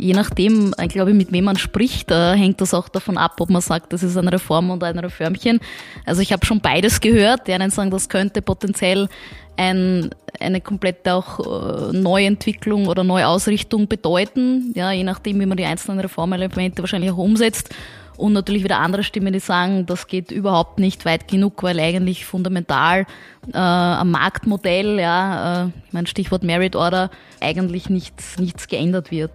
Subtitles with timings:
[0.00, 3.50] je nachdem, ich glaube, mit wem man spricht, äh, hängt das auch davon ab, ob
[3.50, 5.60] man sagt, das ist eine Reform oder ein Reformchen.
[6.06, 7.46] Also ich habe schon beides gehört.
[7.46, 9.08] Die einen sagen, das könnte potenziell
[9.56, 10.10] ein,
[10.40, 16.00] eine komplette auch äh, Neuentwicklung oder Neuausrichtung bedeuten, ja, je nachdem, wie man die einzelnen
[16.00, 17.74] Reformelemente wahrscheinlich auch umsetzt.
[18.16, 22.26] Und natürlich wieder andere Stimmen, die sagen, das geht überhaupt nicht weit genug, weil eigentlich
[22.26, 23.06] fundamental
[23.52, 27.10] äh, am Marktmodell, ja, äh, mein Stichwort Merit Order,
[27.40, 29.30] eigentlich nichts, nichts geändert wird.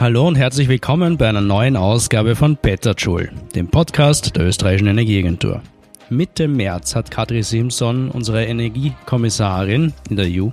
[0.00, 4.86] Hallo und herzlich willkommen bei einer neuen Ausgabe von Better Joule, dem Podcast der österreichischen
[4.86, 5.60] Energieagentur.
[6.08, 10.50] Mitte März hat Kadri Simpson, unsere Energiekommissarin in der EU,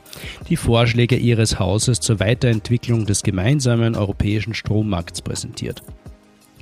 [0.49, 5.83] die Vorschläge ihres Hauses zur Weiterentwicklung des gemeinsamen europäischen Strommarkts präsentiert.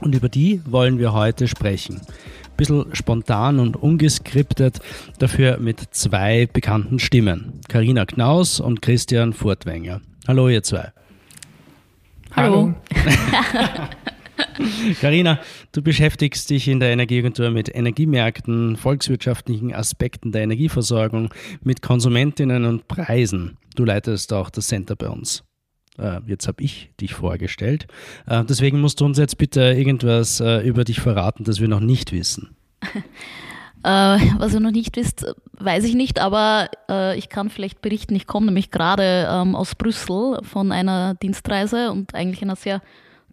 [0.01, 2.01] Und über die wollen wir heute sprechen.
[2.01, 4.81] Ein bisschen spontan und ungeskriptet,
[5.19, 7.61] dafür mit zwei bekannten Stimmen.
[7.69, 10.01] Karina Knaus und Christian Furtwänger.
[10.27, 10.91] Hallo ihr zwei.
[12.35, 12.73] Hallo.
[15.01, 15.39] Karina,
[15.71, 22.87] du beschäftigst dich in der Energieagentur mit Energiemärkten, volkswirtschaftlichen Aspekten der Energieversorgung, mit Konsumentinnen und
[22.87, 23.57] Preisen.
[23.75, 25.43] Du leitest auch das Center bei uns.
[25.97, 27.87] Äh, jetzt habe ich dich vorgestellt.
[28.25, 31.81] Äh, deswegen musst du uns jetzt bitte irgendwas äh, über dich verraten, das wir noch
[31.81, 32.55] nicht wissen.
[33.83, 35.25] was ihr noch nicht wisst,
[35.59, 36.69] weiß ich nicht, aber
[37.17, 42.15] ich kann vielleicht berichten, ich komme nämlich gerade ähm, aus Brüssel von einer Dienstreise und
[42.15, 42.81] eigentlich einer sehr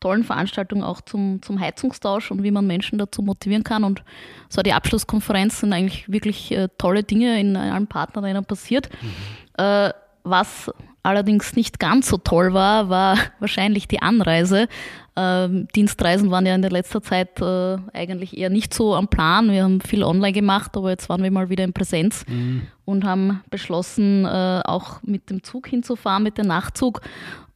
[0.00, 3.84] tollen Veranstaltung auch zum, zum Heizungstausch und wie man Menschen dazu motivieren kann.
[3.84, 4.02] Und
[4.48, 8.88] so die Abschlusskonferenz sind eigentlich wirklich äh, tolle Dinge in allen Partnern passiert.
[9.02, 9.64] Mhm.
[9.64, 10.70] Äh, was
[11.02, 14.68] allerdings nicht ganz so toll war, war wahrscheinlich die Anreise.
[15.16, 19.50] Ähm, Dienstreisen waren ja in der letzter Zeit äh, eigentlich eher nicht so am Plan.
[19.50, 22.62] Wir haben viel online gemacht, aber jetzt waren wir mal wieder in Präsenz mhm.
[22.84, 27.00] und haben beschlossen, äh, auch mit dem Zug hinzufahren, mit dem Nachtzug.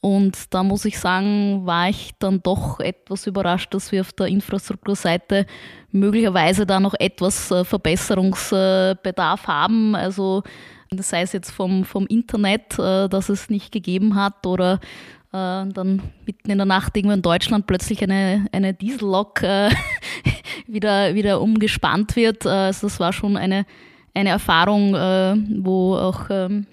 [0.01, 4.27] Und da muss ich sagen, war ich dann doch etwas überrascht, dass wir auf der
[4.27, 5.47] Infrastrukturseite
[5.93, 9.95] möglicherweise da noch etwas äh, Verbesserungsbedarf haben.
[9.95, 10.43] Also
[10.91, 14.81] das sei es jetzt vom, vom Internet, äh, dass es nicht gegeben hat oder
[15.35, 19.43] dann mitten in der Nacht irgendwo in Deutschland plötzlich eine, eine Diesellok
[20.67, 22.47] wieder, wieder umgespannt wird.
[22.47, 23.67] Also das war schon eine,
[24.15, 26.67] eine Erfahrung, wo auch ähm,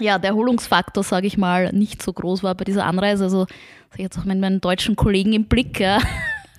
[0.00, 3.24] ja, der Erholungsfaktor, sage ich mal, nicht so groß war bei dieser Anreise.
[3.24, 3.46] Also
[3.94, 5.80] ich jetzt auch mit meinen deutschen Kollegen im Blick.
[5.80, 5.98] Ja.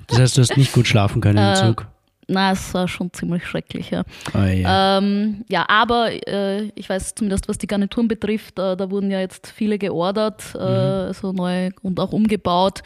[0.08, 1.88] Das heißt, du hast nicht gut schlafen können im äh, Zug?
[2.28, 4.04] Na, es war schon ziemlich schrecklich, ja.
[4.34, 4.98] Oh, ja.
[4.98, 9.20] Ähm, ja, aber äh, ich weiß zumindest, was die Garnituren betrifft, äh, da wurden ja
[9.20, 11.08] jetzt viele geordert, äh, mhm.
[11.08, 12.82] also neu und auch umgebaut.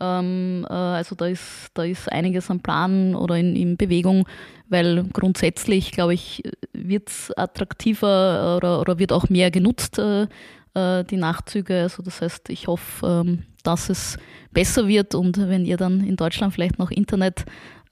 [0.00, 4.28] Ähm, äh, also da ist, da ist einiges am Plan oder in, in Bewegung,
[4.68, 10.26] weil grundsätzlich, glaube ich, wird es attraktiver oder, oder wird auch mehr genutzt, äh,
[10.74, 11.82] äh, die Nachtzüge.
[11.82, 14.18] Also das heißt, ich hoffe, ähm, dass es
[14.52, 17.44] besser wird und wenn ihr dann in Deutschland vielleicht noch Internet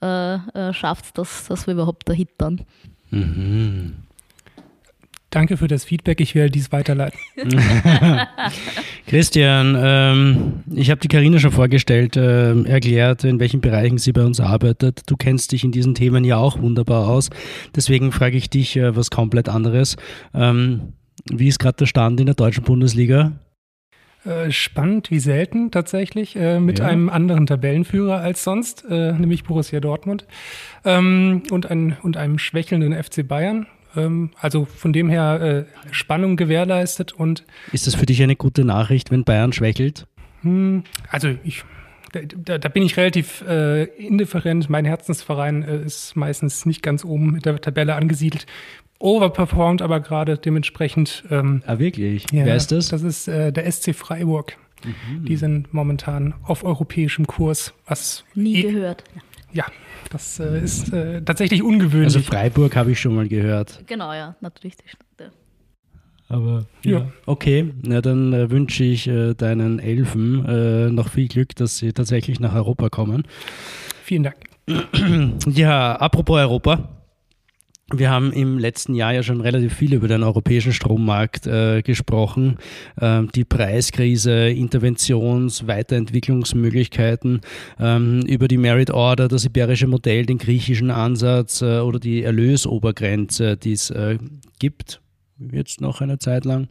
[0.03, 2.61] äh, äh schafft, dass das wir überhaupt der Hit dann.
[3.11, 4.03] Mhm.
[5.33, 6.21] Danke für das Feedback.
[6.21, 7.19] Ich werde dies weiterleiten.
[9.07, 14.23] Christian, ähm, ich habe die Karina schon vorgestellt, äh, erklärt, in welchen Bereichen sie bei
[14.23, 15.01] uns arbeitet.
[15.07, 17.31] Du kennst dich in diesen Themen ja auch wunderbar aus.
[17.75, 19.95] Deswegen frage ich dich äh, was komplett anderes.
[20.35, 20.93] Ähm,
[21.31, 23.31] wie ist gerade der Stand in der deutschen Bundesliga?
[24.25, 26.85] Äh, spannend wie selten tatsächlich, äh, mit ja.
[26.85, 30.25] einem anderen Tabellenführer als sonst, äh, nämlich Borussia Dortmund
[30.85, 33.67] ähm, und, ein, und einem schwächelnden FC Bayern.
[33.97, 37.43] Ähm, also von dem her äh, Spannung gewährleistet und.
[37.73, 40.07] Ist das für dich eine gute Nachricht, wenn Bayern schwächelt?
[40.41, 41.63] Hm, also ich.
[42.13, 44.69] Da, da, bin ich relativ äh, indifferent.
[44.69, 48.45] Mein Herzensverein äh, ist meistens nicht ganz oben in der Tabelle angesiedelt.
[48.99, 51.23] Overperformt aber gerade dementsprechend.
[51.29, 52.25] Ähm, ah, wirklich?
[52.31, 52.89] Ja, Wer ist das?
[52.89, 54.57] Das ist äh, der SC Freiburg.
[54.83, 55.25] Mhm.
[55.25, 57.73] Die sind momentan auf europäischem Kurs.
[57.85, 59.03] Was Nie gehört.
[59.51, 59.65] Ja,
[60.09, 62.15] das äh, ist äh, tatsächlich ungewöhnlich.
[62.15, 63.83] Also Freiburg habe ich schon mal gehört.
[63.87, 64.75] Genau, ja, natürlich.
[65.19, 65.25] Ja.
[66.29, 67.11] Aber ja, ja.
[67.27, 71.93] okay, na dann äh, wünsche ich äh, deinen Elfen äh, noch viel Glück, dass sie
[71.93, 73.25] tatsächlich nach Europa kommen.
[74.03, 74.37] Vielen Dank.
[75.47, 77.02] Ja, apropos Europa.
[77.91, 82.57] Wir haben im letzten Jahr ja schon relativ viel über den europäischen Strommarkt äh, gesprochen.
[82.99, 87.41] Ähm, die Preiskrise, Interventions-, Weiterentwicklungsmöglichkeiten,
[87.79, 93.57] ähm, über die Merit Order, das iberische Modell, den griechischen Ansatz äh, oder die Erlösobergrenze,
[93.57, 94.17] die es äh,
[94.59, 95.01] gibt
[95.37, 96.67] jetzt noch eine Zeit lang.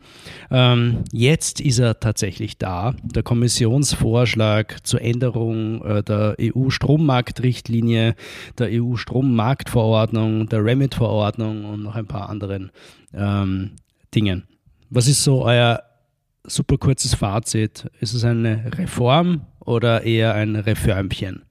[0.51, 2.95] Ähm, jetzt ist er tatsächlich da.
[3.03, 8.15] Der Kommissionsvorschlag zur Änderung äh, der EU-Strommarktrichtlinie,
[8.59, 12.71] der EU-Strommarktverordnung, der Remit-Verordnung und noch ein paar anderen
[13.15, 13.73] ähm,
[14.15, 14.45] Dingen.
[14.91, 15.83] Was ist so euer
[16.45, 17.91] super kurzes Fazit?
[18.01, 21.45] Ist es eine Reform oder eher ein Reformchen?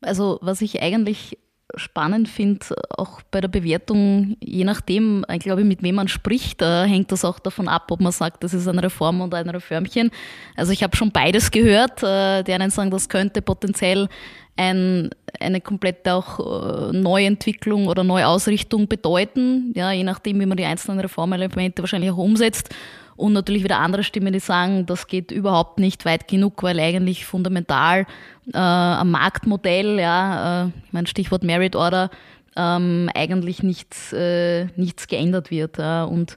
[0.00, 1.38] Also was ich eigentlich
[1.76, 2.66] spannend finde,
[2.96, 7.24] auch bei der Bewertung, je nachdem, ich glaube, mit wem man spricht, da hängt das
[7.24, 10.10] auch davon ab, ob man sagt, das ist eine Reform oder ein Reformchen.
[10.56, 12.02] Also ich habe schon beides gehört.
[12.02, 14.08] Äh, die einen sagen, das könnte potenziell
[14.56, 15.10] ein,
[15.40, 21.00] eine komplette auch äh, Neuentwicklung oder Neuausrichtung bedeuten, ja, je nachdem, wie man die einzelnen
[21.00, 22.68] Reformelemente wahrscheinlich auch umsetzt.
[23.16, 27.26] Und natürlich wieder andere Stimmen, die sagen, das geht überhaupt nicht weit genug, weil eigentlich
[27.26, 28.06] fundamental
[28.52, 32.10] äh, am Marktmodell, ja, äh, mein Stichwort Merit Order,
[32.56, 35.78] ähm, eigentlich nichts, äh, nichts geändert wird.
[35.78, 36.04] Ja.
[36.04, 36.36] Und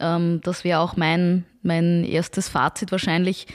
[0.00, 3.46] ähm, das wäre auch mein, mein erstes Fazit wahrscheinlich,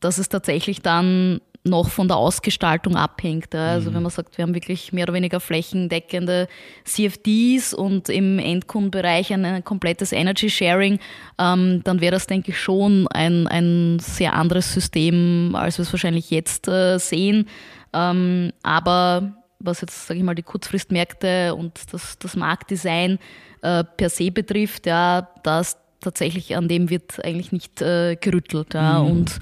[0.00, 3.54] dass es tatsächlich dann noch von der Ausgestaltung abhängt.
[3.54, 3.94] Also mhm.
[3.94, 6.48] wenn man sagt, wir haben wirklich mehr oder weniger flächendeckende
[6.84, 10.98] CFDs und im Endkundenbereich ein, ein komplettes Energy Sharing,
[11.38, 15.92] ähm, dann wäre das, denke ich, schon ein, ein sehr anderes System, als wir es
[15.92, 17.48] wahrscheinlich jetzt äh, sehen.
[17.92, 23.20] Ähm, aber was jetzt, sage ich mal, die Kurzfristmärkte und das, das Marktdesign
[23.62, 28.74] äh, per se betrifft, ja, das tatsächlich an dem wird eigentlich nicht äh, gerüttelt.
[28.74, 29.10] Ja, mhm.
[29.10, 29.38] Und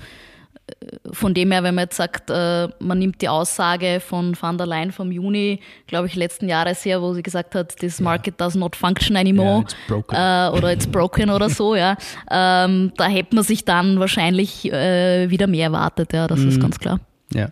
[1.12, 4.66] von dem her, wenn man jetzt sagt, äh, man nimmt die Aussage von van der
[4.66, 8.54] Leyen vom Juni, glaube ich, letzten Jahres her, wo sie gesagt hat, this market does
[8.54, 11.96] not function anymore yeah, it's äh, oder it's broken oder so, ja,
[12.30, 16.48] ähm, da hätte man sich dann wahrscheinlich äh, wieder mehr erwartet, ja, das mm.
[16.48, 16.62] ist mhm.
[16.62, 17.00] ganz klar.
[17.32, 17.50] Ja.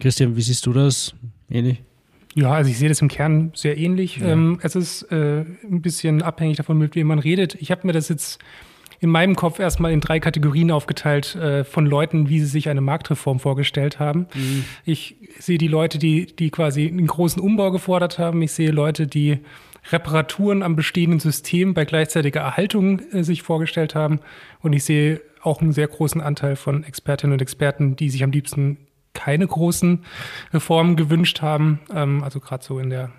[0.00, 1.14] Christian, wie siehst du das?
[1.50, 1.82] Ähnlich?
[2.34, 4.18] Ja, also ich sehe das im Kern sehr ähnlich.
[4.18, 4.28] Ja.
[4.28, 7.56] Ähm, es ist ein bisschen abhängig davon, mit wem man redet.
[7.56, 8.38] Ich habe mir das jetzt
[9.00, 12.82] in meinem Kopf erstmal in drei Kategorien aufgeteilt äh, von Leuten, wie sie sich eine
[12.82, 14.26] Marktreform vorgestellt haben.
[14.34, 14.64] Mhm.
[14.84, 18.42] Ich sehe die Leute, die, die quasi einen großen Umbau gefordert haben.
[18.42, 19.38] Ich sehe Leute, die
[19.90, 24.20] Reparaturen am bestehenden System bei gleichzeitiger Erhaltung äh, sich vorgestellt haben.
[24.60, 28.30] Und ich sehe auch einen sehr großen Anteil von Expertinnen und Experten, die sich am
[28.30, 28.76] liebsten
[29.14, 30.04] keine großen
[30.52, 31.80] Reformen gewünscht haben.
[31.94, 33.10] Ähm, also gerade so in der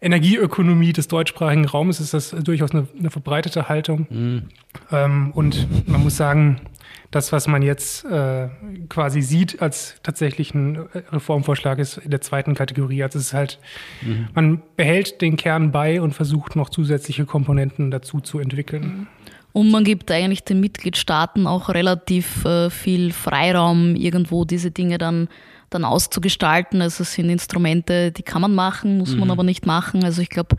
[0.00, 4.06] Energieökonomie des deutschsprachigen Raumes ist das durchaus eine, eine verbreitete Haltung.
[4.10, 4.42] Mhm.
[4.92, 6.60] Ähm, und man muss sagen,
[7.10, 8.48] das, was man jetzt äh,
[8.88, 10.76] quasi sieht als tatsächlichen
[11.10, 13.02] Reformvorschlag, ist in der zweiten Kategorie.
[13.02, 13.58] Also es ist halt,
[14.02, 14.28] mhm.
[14.34, 19.08] man behält den Kern bei und versucht noch zusätzliche Komponenten dazu zu entwickeln.
[19.52, 25.28] Und man gibt eigentlich den Mitgliedstaaten auch relativ äh, viel Freiraum, irgendwo diese Dinge dann
[25.70, 26.82] dann auszugestalten.
[26.82, 29.20] Also es sind Instrumente, die kann man machen, muss mhm.
[29.20, 30.04] man aber nicht machen.
[30.04, 30.56] Also ich glaube,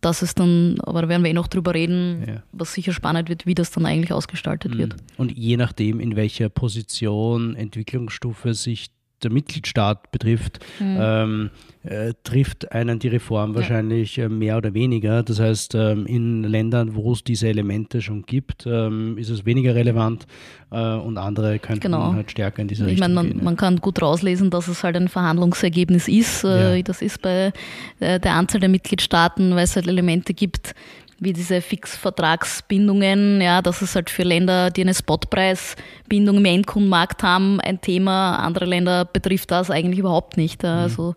[0.00, 2.42] das ist dann, aber da werden wir eh noch drüber reden, ja.
[2.52, 4.78] was sicher spannend wird, wie das dann eigentlich ausgestaltet mhm.
[4.78, 4.96] wird.
[5.16, 8.88] Und je nachdem, in welcher Position, Entwicklungsstufe sich
[9.24, 10.98] der Mitgliedstaat betrifft, mhm.
[11.00, 11.50] ähm,
[11.84, 15.22] äh, trifft einen die Reform wahrscheinlich äh, mehr oder weniger.
[15.22, 19.74] Das heißt, ähm, in Ländern, wo es diese Elemente schon gibt, ähm, ist es weniger
[19.74, 20.26] relevant
[20.70, 22.12] äh, und andere könnten genau.
[22.12, 23.44] halt stärker in diese ich Richtung meine, man, gehen.
[23.44, 26.44] Man kann gut rauslesen, dass es halt ein Verhandlungsergebnis ist.
[26.44, 26.82] Äh, ja.
[26.82, 27.52] Das ist bei
[28.00, 30.74] äh, der Anzahl der Mitgliedstaaten, weil es halt Elemente gibt,
[31.22, 37.60] wie diese Fixvertragsbindungen, ja, das ist halt für Länder, die eine Spotpreisbindung im Endkundenmarkt haben,
[37.60, 38.36] ein Thema.
[38.36, 40.64] Andere Länder betrifft das eigentlich überhaupt nicht.
[40.64, 40.68] Mhm.
[40.68, 41.14] Also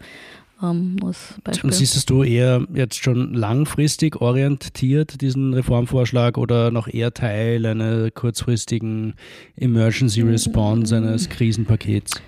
[0.62, 1.70] ähm, als Beispiel.
[1.70, 8.12] Und siehst du eher jetzt schon langfristig orientiert diesen Reformvorschlag oder noch eher Teil einer
[8.12, 9.16] kurzfristigen
[9.58, 12.22] Emergency Response eines Krisenpakets?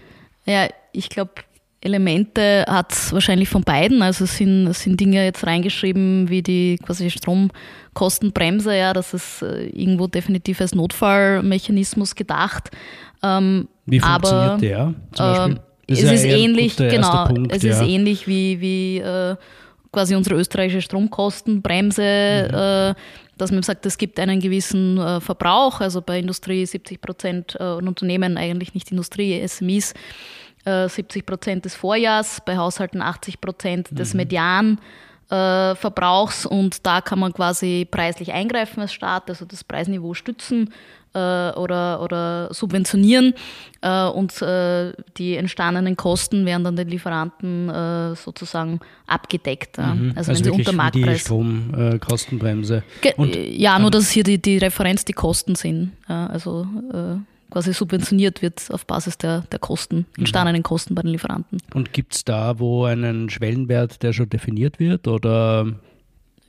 [0.46, 1.32] Ja, ich glaube,
[1.88, 4.01] Elemente hat es wahrscheinlich von beiden.
[4.01, 9.41] Also es sind, es sind Dinge jetzt reingeschrieben wie die quasi Stromkostenbremse, ja, das ist
[9.41, 12.70] äh, irgendwo definitiv als Notfallmechanismus gedacht.
[13.24, 15.56] Ähm, wie funktioniert aber, der zum Beispiel?
[15.56, 17.72] Äh, es ist, ähnlich, genau, Punkt, es ja.
[17.72, 19.38] ist ähnlich wie, wie äh,
[19.94, 22.58] quasi unsere österreichische Stromkostenbremse, mhm.
[22.58, 22.94] äh,
[23.38, 27.63] dass man sagt, es gibt einen gewissen äh, Verbrauch, also bei Industrie 70 Prozent äh,
[27.63, 29.94] und Unternehmen eigentlich nicht Industrie, SMEs
[30.88, 34.18] 70 äh, Prozent des Vorjahrs, bei Haushalten 80 Prozent des mhm.
[35.30, 40.74] Medianverbrauchs und da kann man quasi preislich eingreifen als Staat, also das Preisniveau stützen
[41.14, 41.20] äh,
[41.52, 43.34] oder, oder subventionieren
[43.82, 44.34] äh, und
[45.18, 49.78] die entstandenen Kosten werden dann den Lieferanten sozusagen abgedeckt.
[49.78, 50.14] Mhm.
[50.16, 51.20] Also, also wenn sie unter Marktpreis.
[51.20, 52.84] Die Stromkostenbremse.
[53.52, 55.94] ja, nur dass hier die, die Referenz die Kosten sind.
[56.08, 56.68] Also
[57.50, 60.63] quasi subventioniert wird auf Basis der, der Kosten, entstandenen mhm.
[60.63, 61.60] Kosten bei den Lieferanten.
[61.74, 65.68] Und gibt es da wo einen Schwellenwert, der schon definiert wird oder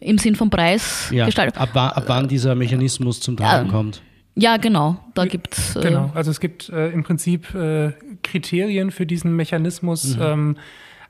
[0.01, 1.57] Im Sinn vom Preis Ja, gestaltet.
[1.59, 3.73] ab, ab wann dieser Mechanismus zum Tragen Ja.
[3.73, 4.03] kommt.
[4.35, 4.97] Ja, genau.
[5.15, 10.17] Da gibt's äh, Genau, also es gibt äh, im Prinzip äh, Kriterien für diesen Mechanismus,
[10.21, 10.57] ähm,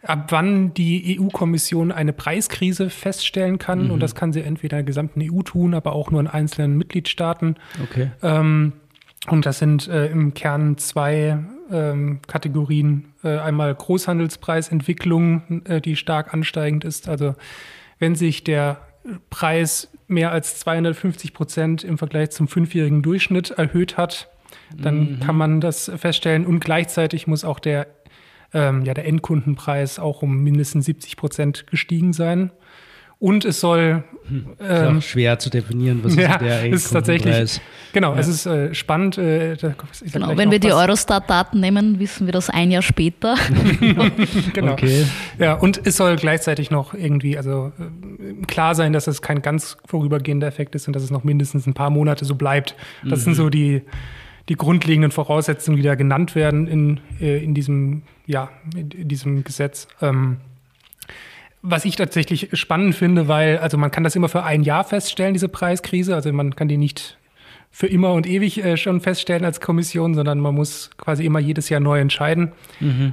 [0.02, 3.90] ab wann die EU-Kommission eine Preiskrise feststellen kann.
[3.90, 6.78] Und das kann sie entweder in der gesamten EU tun, aber auch nur in einzelnen
[6.78, 7.56] Mitgliedstaaten.
[7.82, 8.10] Okay.
[8.22, 8.72] Ähm,
[9.26, 11.38] und das sind äh, im Kern zwei
[11.70, 13.12] ähm, Kategorien.
[13.22, 17.08] Äh, einmal Großhandelspreisentwicklung, äh, die stark ansteigend ist.
[17.08, 17.34] Also
[17.98, 18.80] wenn sich der
[19.30, 24.28] Preis mehr als 250 Prozent im Vergleich zum fünfjährigen Durchschnitt erhöht hat,
[24.76, 26.46] dann kann man das feststellen.
[26.46, 27.86] Und gleichzeitig muss auch der,
[28.52, 32.50] ähm, ja, der Endkundenpreis auch um mindestens 70 Prozent gestiegen sein.
[33.20, 37.34] Und es soll Ist ähm, auch schwer zu definieren, was ja, ist der ist tatsächlich.
[37.34, 37.60] Endkundenpreis.
[37.92, 39.18] Genau, es ist äh, spannend.
[39.18, 40.72] Äh, da, ich sag Genau, wenn wir die.
[40.72, 43.34] Eurostat-Daten nehmen, wissen wir das ein Jahr später.
[44.52, 44.72] Genau.
[44.72, 45.04] Okay.
[45.38, 49.76] Ja, und es soll gleichzeitig noch irgendwie, also äh, klar sein, dass es kein ganz
[49.84, 52.76] vorübergehender Effekt ist und dass es noch mindestens ein paar Monate so bleibt.
[53.04, 53.82] Das sind so die,
[54.48, 59.44] die grundlegenden Voraussetzungen, die da genannt werden in, äh, in diesem, ja, in, in diesem
[59.44, 59.88] Gesetz.
[60.00, 60.38] Ähm,
[61.62, 65.34] was ich tatsächlich spannend finde, weil, also man kann das immer für ein Jahr feststellen,
[65.34, 66.14] diese Preiskrise.
[66.14, 67.18] Also man kann die nicht
[67.70, 71.68] für immer und ewig äh, schon feststellen als Kommission, sondern man muss quasi immer jedes
[71.68, 72.52] Jahr neu entscheiden.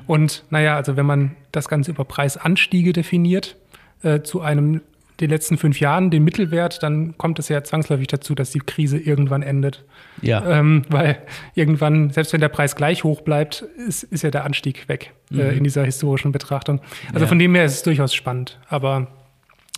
[0.07, 3.57] Und naja, also wenn man das Ganze über Preisanstiege definiert,
[4.03, 4.81] äh, zu einem
[5.19, 8.97] den letzten fünf Jahren, den Mittelwert, dann kommt es ja zwangsläufig dazu, dass die Krise
[8.97, 9.85] irgendwann endet.
[10.21, 10.45] Ja.
[10.45, 11.19] Ähm, weil
[11.53, 15.57] irgendwann, selbst wenn der Preis gleich hoch bleibt, ist, ist ja der Anstieg weg äh,
[15.57, 16.81] in dieser historischen Betrachtung.
[17.13, 17.27] Also Ja.
[17.27, 18.59] von dem her ist es durchaus spannend.
[18.69, 19.07] Aber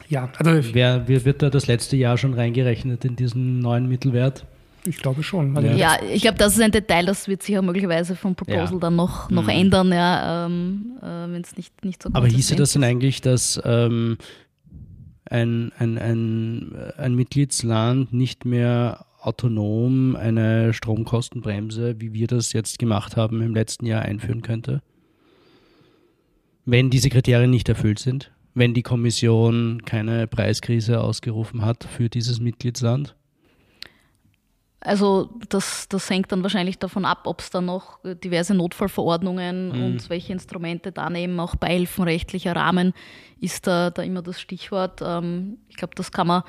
[0.10, 4.46] ja, also Wer, wer wird da das letzte Jahr schon reingerechnet in diesen neuen Mittelwert?
[4.86, 5.58] ich glaube schon.
[5.58, 8.72] Also Ja, ich glaube, das ist ein Detail, das wird sich ja möglicherweise vom Proposal
[8.74, 8.80] Ja.
[8.80, 12.72] dann noch, noch ändern, ja, ähm, äh, wenn es nicht, nicht so Aber hieße das
[12.72, 14.18] denn eigentlich, dass ähm,
[15.30, 23.18] ein, ein, ein, ein Mitgliedsland nicht mehr autonom eine Stromkostenbremse, wie wir das jetzt gemacht
[23.18, 24.82] haben, im letzten Jahr einführen könnte?
[26.70, 28.30] Wenn diese Kriterien nicht erfüllt sind?
[28.54, 33.16] Wenn die Kommission keine Preiskrise ausgerufen hat für dieses Mitgliedsland?
[34.82, 39.84] Also das, das hängt dann wahrscheinlich davon ab, ob es dann noch diverse Notfallverordnungen Mhm.
[39.86, 42.94] und welche Instrumente da nehmen, auch Beihilfen, rechtlicher Rahmen
[43.40, 45.02] ist da, da immer das Stichwort.
[45.02, 46.44] Ähm, ich glaube, das kann man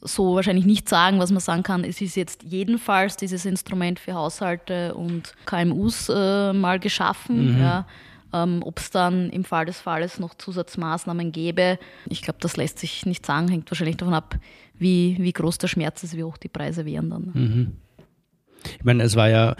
[0.00, 1.18] so wahrscheinlich nicht sagen.
[1.20, 6.52] Was man sagen kann, es ist jetzt jedenfalls dieses Instrument für Haushalte und KMUs äh,
[6.54, 7.54] mal geschaffen.
[7.56, 7.60] Mhm.
[7.60, 7.86] Ja.
[8.32, 12.78] Ähm, Ob es dann im Fall des Falles noch Zusatzmaßnahmen gäbe, ich glaube, das lässt
[12.78, 14.38] sich nicht sagen, hängt wahrscheinlich davon ab,
[14.74, 17.30] wie, wie groß der Schmerz ist, wie hoch die Preise wären dann.
[17.34, 17.76] Mhm.
[18.78, 19.56] Ich meine, es war ja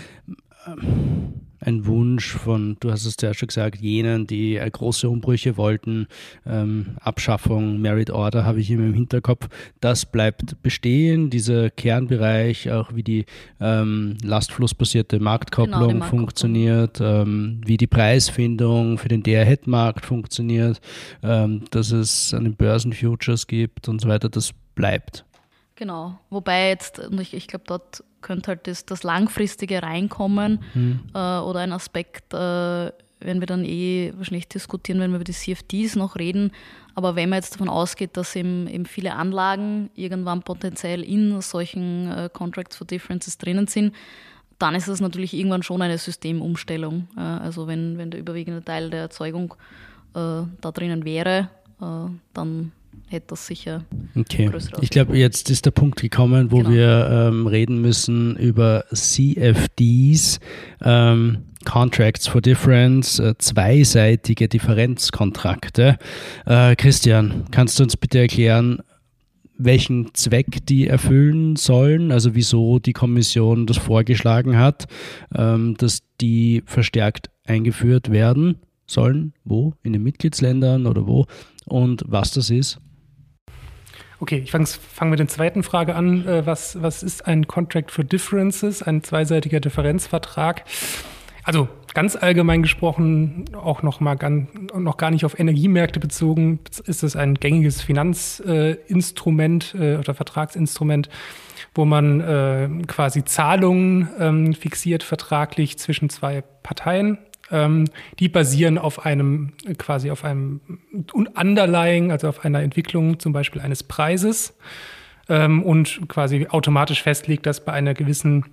[0.67, 5.57] ähm, ein Wunsch von, du hast es ja schon gesagt, jenen, die äh, große Umbrüche
[5.57, 6.07] wollten,
[6.47, 9.49] ähm, Abschaffung, Merit Order habe ich immer im Hinterkopf.
[9.81, 13.27] Das bleibt bestehen, dieser Kernbereich, auch wie die
[13.61, 16.19] ähm, lastflussbasierte Marktkopplung Genau, Marktkopplung.
[16.21, 20.81] funktioniert, ähm, wie die Preisfindung für den DRH-Markt funktioniert,
[21.23, 25.25] ähm, dass es an den Börsenfutures gibt und so weiter, das bleibt.
[25.81, 26.19] Genau.
[26.29, 30.63] Wobei jetzt, und ich, ich glaube, dort könnte halt das, das Langfristige reinkommen
[31.15, 35.33] äh, oder ein Aspekt, äh, werden wir dann eh wahrscheinlich diskutieren, wenn wir über die
[35.33, 36.53] CFDs noch reden.
[36.95, 42.11] Aber wenn man jetzt davon ausgeht, dass eben, eben viele Anlagen irgendwann potenziell in solchen
[42.11, 43.95] äh, Contracts for Differences drinnen sind,
[44.59, 47.09] dann ist es natürlich irgendwann schon eine Systemumstellung.
[47.17, 49.55] Äh, also wenn, wenn der überwiegende Teil der Erzeugung
[50.15, 51.49] äh, da drinnen wäre,
[51.81, 52.73] äh, dann
[53.09, 53.85] hätte das sicher
[54.17, 54.51] Okay.
[54.81, 56.71] Ich glaube, jetzt ist der Punkt gekommen, wo Genau.
[56.71, 60.41] wir ähm, reden müssen über CFDs,
[60.83, 65.99] ähm, Contracts for Difference, äh, zweiseitige Differenzkontrakte.
[66.47, 68.81] Äh, Christian, kannst du uns bitte erklären,
[69.59, 74.87] welchen Zweck die erfüllen sollen, also wieso die Kommission das vorgeschlagen hat,
[75.35, 78.57] ähm, dass die verstärkt eingeführt werden
[78.87, 81.27] sollen, wo, in den Mitgliedsländern oder wo
[81.67, 82.81] und was das ist?
[84.21, 86.27] Okay, ich fange fang mit der zweiten Frage an.
[86.27, 90.65] Äh, was, was ist ein Contract for Differences, ein zweiseitiger Differenzvertrag?
[91.43, 97.03] Also ganz allgemein gesprochen, auch noch mal gan, noch gar nicht auf Energiemärkte bezogen, ist
[97.03, 101.09] es ein gängiges Finanzinstrument äh, oder Vertragsinstrument,
[101.75, 107.17] wo man äh, quasi Zahlungen ähm, fixiert vertraglich zwischen zwei Parteien.
[107.51, 107.87] Ähm,
[108.19, 110.61] die basieren auf einem quasi auf einem
[111.13, 114.57] Underlying, also auf einer Entwicklung zum Beispiel eines Preises
[115.29, 118.45] ähm, und quasi automatisch festlegt, dass bei einer gewissen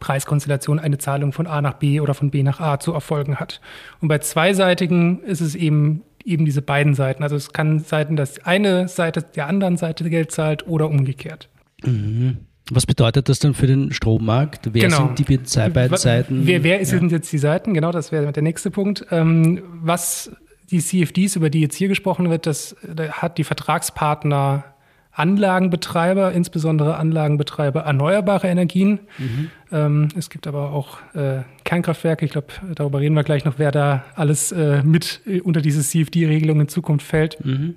[0.00, 3.60] Preiskonstellation eine Zahlung von A nach B oder von B nach A zu erfolgen hat.
[4.00, 7.22] Und bei zweiseitigen ist es eben eben diese beiden Seiten.
[7.22, 11.48] Also es kann sein, dass eine Seite der anderen Seite Geld zahlt oder umgekehrt.
[11.84, 12.38] Mhm.
[12.70, 14.70] Was bedeutet das dann für den Strommarkt?
[14.72, 15.06] Wer genau.
[15.08, 16.46] sind die beiden Seiten?
[16.46, 17.18] Wer, wer sind ja.
[17.18, 17.74] jetzt die Seiten?
[17.74, 19.06] Genau, das wäre der nächste Punkt.
[19.10, 20.30] Ähm, was
[20.70, 22.74] die CFDs, über die jetzt hier gesprochen wird, das
[23.12, 24.64] hat die Vertragspartner
[25.12, 29.00] Anlagenbetreiber, insbesondere Anlagenbetreiber erneuerbare Energien.
[29.18, 29.50] Mhm.
[29.70, 32.24] Ähm, es gibt aber auch äh, Kernkraftwerke.
[32.24, 35.82] Ich glaube, darüber reden wir gleich noch, wer da alles äh, mit äh, unter diese
[35.82, 37.44] CFD-Regelung in Zukunft fällt.
[37.44, 37.76] Mhm.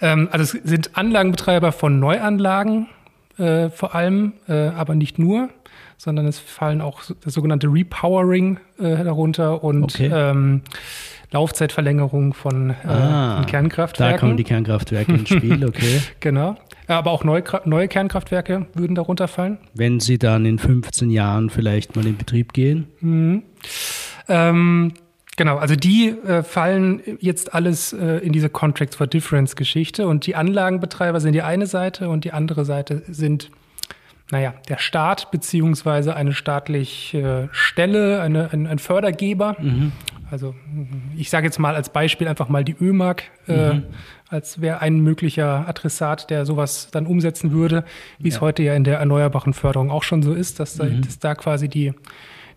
[0.00, 2.88] Ähm, also es sind Anlagenbetreiber von Neuanlagen
[3.38, 5.48] äh, vor allem, äh, aber nicht nur,
[5.96, 10.10] sondern es fallen auch das sogenannte Repowering äh, darunter und okay.
[10.12, 10.62] ähm,
[11.32, 14.14] Laufzeitverlängerung von, äh, ah, von Kernkraftwerken.
[14.14, 16.02] Da kommen die Kernkraftwerke ins Spiel, okay.
[16.20, 16.56] genau.
[16.88, 19.58] Aber auch neue, neue Kernkraftwerke würden darunter fallen.
[19.74, 22.88] Wenn sie dann in 15 Jahren vielleicht mal in Betrieb gehen.
[23.00, 23.42] Mhm.
[24.28, 24.92] Ähm,
[25.36, 30.26] Genau, also die äh, fallen jetzt alles äh, in diese Contracts for Difference Geschichte und
[30.26, 33.50] die Anlagenbetreiber sind die eine Seite und die andere Seite sind,
[34.30, 39.56] naja, der Staat beziehungsweise eine staatliche Stelle, eine, ein, ein Fördergeber.
[39.58, 39.92] Mhm.
[40.30, 40.54] Also
[41.16, 43.84] ich sage jetzt mal als Beispiel einfach mal die ÖMAG, äh, mhm.
[44.28, 47.84] als wäre ein möglicher Adressat, der sowas dann umsetzen würde,
[48.18, 48.34] wie ja.
[48.34, 51.00] es heute ja in der erneuerbaren Förderung auch schon so ist, dass, mhm.
[51.00, 51.94] da, dass da quasi die,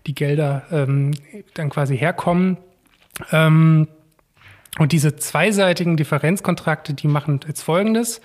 [0.06, 1.12] die Gelder ähm,
[1.54, 2.58] dann quasi herkommen.
[3.32, 3.88] Ähm,
[4.78, 8.20] und diese zweiseitigen Differenzkontrakte, die machen jetzt Folgendes.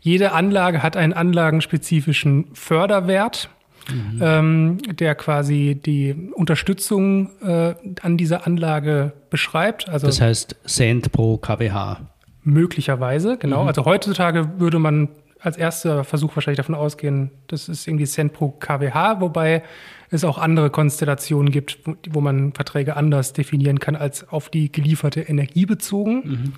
[0.00, 3.48] Jede Anlage hat einen anlagenspezifischen Förderwert
[3.90, 4.20] mhm.
[4.20, 9.88] ähm, der quasi die Unterstützung äh, an dieser Anlage beschreibt.
[9.88, 11.96] Also das heißt Cent pro kWh.
[12.44, 13.62] Möglicherweise, genau.
[13.62, 13.68] Mhm.
[13.68, 15.08] Also heutzutage würde man
[15.40, 19.62] als erster Versuch wahrscheinlich davon ausgehen, das ist irgendwie Cent pro kWh, wobei
[20.12, 24.70] es auch andere Konstellationen gibt, wo, wo man Verträge anders definieren kann als auf die
[24.70, 26.22] gelieferte Energie bezogen.
[26.24, 26.52] Mhm.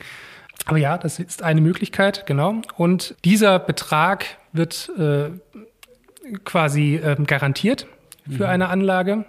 [0.67, 2.57] Aber ja, das ist eine Möglichkeit, genau.
[2.77, 5.31] Und dieser Betrag wird äh,
[6.45, 7.87] quasi ähm, garantiert
[8.29, 8.51] für mhm.
[8.51, 9.25] eine Anlage.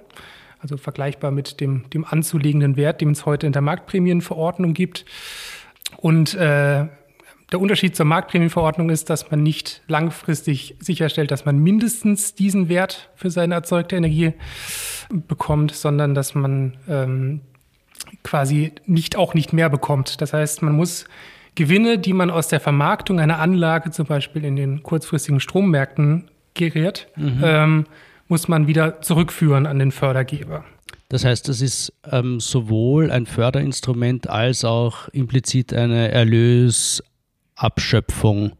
[0.59, 5.05] Also vergleichbar mit dem, dem anzulegenden Wert, den es heute in der Marktprämienverordnung gibt.
[5.97, 6.87] Und äh,
[7.51, 13.11] der Unterschied zur Marktprämienverordnung ist, dass man nicht langfristig sicherstellt, dass man mindestens diesen Wert
[13.15, 14.33] für seine erzeugte Energie
[15.09, 17.41] bekommt, sondern dass man ähm,
[18.23, 20.21] quasi nicht auch nicht mehr bekommt.
[20.21, 21.05] Das heißt, man muss
[21.53, 27.07] Gewinne, die man aus der Vermarktung einer Anlage zum Beispiel in den kurzfristigen Strommärkten gerät,
[27.15, 27.41] mhm.
[27.43, 27.85] ähm,
[28.27, 30.65] muss man wieder zurückführen an den Fördergeber.
[31.09, 36.11] Das heißt, das ist ähm, sowohl ein Förderinstrument als auch implizit eine
[37.55, 38.53] Erlösabschöpfung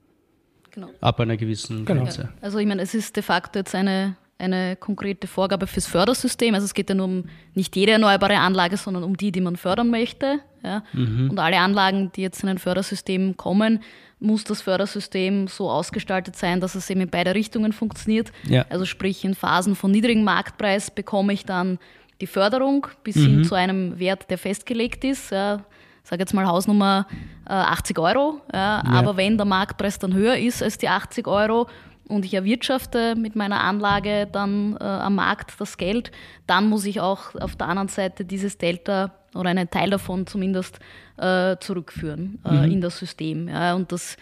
[0.71, 0.89] genau.
[1.01, 2.03] ab einer gewissen genau.
[2.03, 2.21] Grenze.
[2.23, 2.29] Ja.
[2.41, 6.53] Also ich meine, es ist de facto jetzt eine, eine konkrete Vorgabe fürs Fördersystem.
[6.53, 9.55] Also es geht ja nur um nicht jede erneuerbare Anlage, sondern um die, die man
[9.57, 10.39] fördern möchte.
[10.63, 10.83] Ja?
[10.93, 11.31] Mhm.
[11.31, 13.81] Und alle Anlagen, die jetzt in ein Fördersystem kommen,
[14.19, 18.31] muss das Fördersystem so ausgestaltet sein, dass es eben in beide Richtungen funktioniert.
[18.47, 18.65] Ja.
[18.69, 21.79] Also sprich, in Phasen von niedrigem Marktpreis bekomme ich dann
[22.21, 23.21] die Förderung bis mhm.
[23.21, 25.31] hin zu einem Wert, der festgelegt ist.
[25.31, 25.65] Ja,
[26.05, 27.07] sage jetzt mal Hausnummer
[27.47, 28.41] äh, 80 Euro.
[28.53, 28.91] Ja, ja.
[28.91, 31.67] Aber wenn der Marktpreis dann höher ist als die 80 Euro
[32.07, 36.11] und ich erwirtschafte mit meiner Anlage dann äh, am Markt das Geld,
[36.47, 40.79] dann muss ich auch auf der anderen Seite dieses Delta oder einen Teil davon zumindest
[41.17, 42.71] äh, zurückführen äh, mhm.
[42.71, 43.47] in das System.
[43.47, 44.17] Ja, und das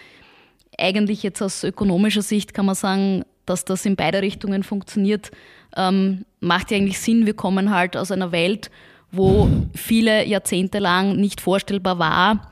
[0.79, 5.31] eigentlich jetzt aus ökonomischer Sicht kann man sagen, dass das in beide Richtungen funktioniert,
[5.75, 7.25] ähm, macht ja eigentlich Sinn.
[7.25, 8.71] Wir kommen halt aus einer Welt,
[9.13, 12.51] wo viele Jahrzehnte lang nicht vorstellbar war,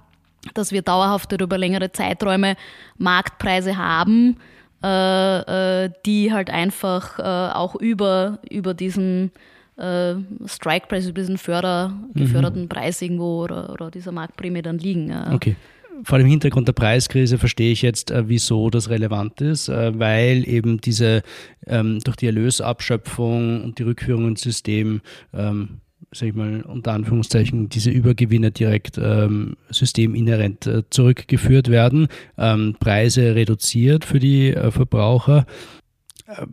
[0.54, 2.56] dass wir dauerhaft über längere Zeiträume
[2.98, 4.38] Marktpreise haben,
[4.84, 9.32] äh, äh, die halt einfach äh, auch über, über diesen
[9.78, 12.70] äh, Strike-Preis, über diesen Förder, geförderten mhm.
[12.70, 15.14] Preis irgendwo oder, oder dieser Marktprämie dann liegen.
[15.34, 15.56] Okay.
[16.04, 20.48] Vor dem Hintergrund der Preiskrise verstehe ich jetzt, äh, wieso das relevant ist, äh, weil
[20.48, 21.22] eben diese
[21.68, 25.02] ähm, durch die Erlösabschöpfung und die Rückführung ins System
[25.34, 25.82] ähm,
[26.14, 33.36] sag ich mal, unter Anführungszeichen, diese Übergewinne direkt ähm, systeminhärent äh, zurückgeführt werden, ähm, Preise
[33.36, 35.46] reduziert für die äh, Verbraucher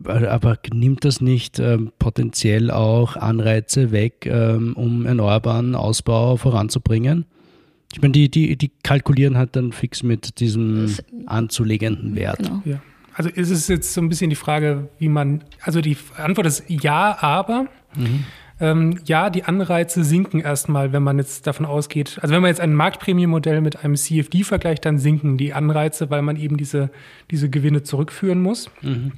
[0.03, 7.25] aber nimmt das nicht ähm, potenziell auch Anreize weg, ähm, um erneuerbaren Ausbau voranzubringen?
[7.93, 10.95] Ich meine, die, die, die kalkulieren halt dann fix mit diesem
[11.25, 12.39] anzulegenden Wert.
[12.39, 12.61] Genau.
[12.65, 12.81] Ja.
[13.13, 16.63] Also ist es jetzt so ein bisschen die Frage, wie man, also die Antwort ist
[16.67, 17.65] ja, aber.
[17.95, 18.25] Mhm.
[18.61, 22.19] Ähm, ja, die Anreize sinken erstmal, wenn man jetzt davon ausgeht.
[22.21, 26.21] Also wenn man jetzt ein Marktprämienmodell mit einem CFD vergleicht, dann sinken die Anreize, weil
[26.21, 26.89] man eben diese,
[27.31, 28.69] diese Gewinne zurückführen muss.
[28.81, 29.13] Mhm.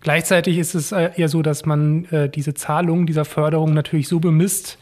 [0.00, 4.20] Gleichzeitig ist es äh, eher so, dass man äh, diese Zahlung dieser Förderung natürlich so
[4.20, 4.78] bemisst,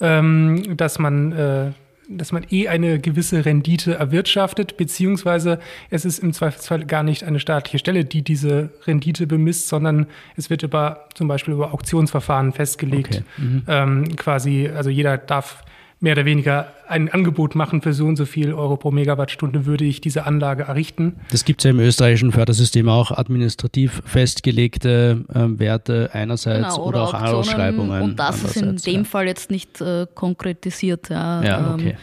[0.00, 1.70] ähm, dass man äh,
[2.08, 5.58] dass man eh eine gewisse Rendite erwirtschaftet, beziehungsweise
[5.90, 10.50] es ist im Zweifelsfall gar nicht eine staatliche Stelle, die diese Rendite bemisst, sondern es
[10.50, 13.16] wird über zum Beispiel über Auktionsverfahren festgelegt.
[13.16, 13.24] Okay.
[13.38, 13.62] Mhm.
[13.66, 15.64] Ähm, quasi, also jeder darf
[15.98, 19.84] mehr oder weniger ein Angebot machen für so und so viel Euro pro Megawattstunde würde
[19.84, 21.16] ich diese Anlage errichten.
[21.30, 27.08] Das gibt es ja im österreichischen Fördersystem auch administrativ festgelegte äh, Werte einerseits genau, oder,
[27.08, 28.02] oder, auch Ausschreibungen.
[28.02, 29.04] Und das ist in dem ja.
[29.04, 31.08] Fall jetzt nicht äh, konkretisiert.
[31.08, 31.96] Ja, ja okay.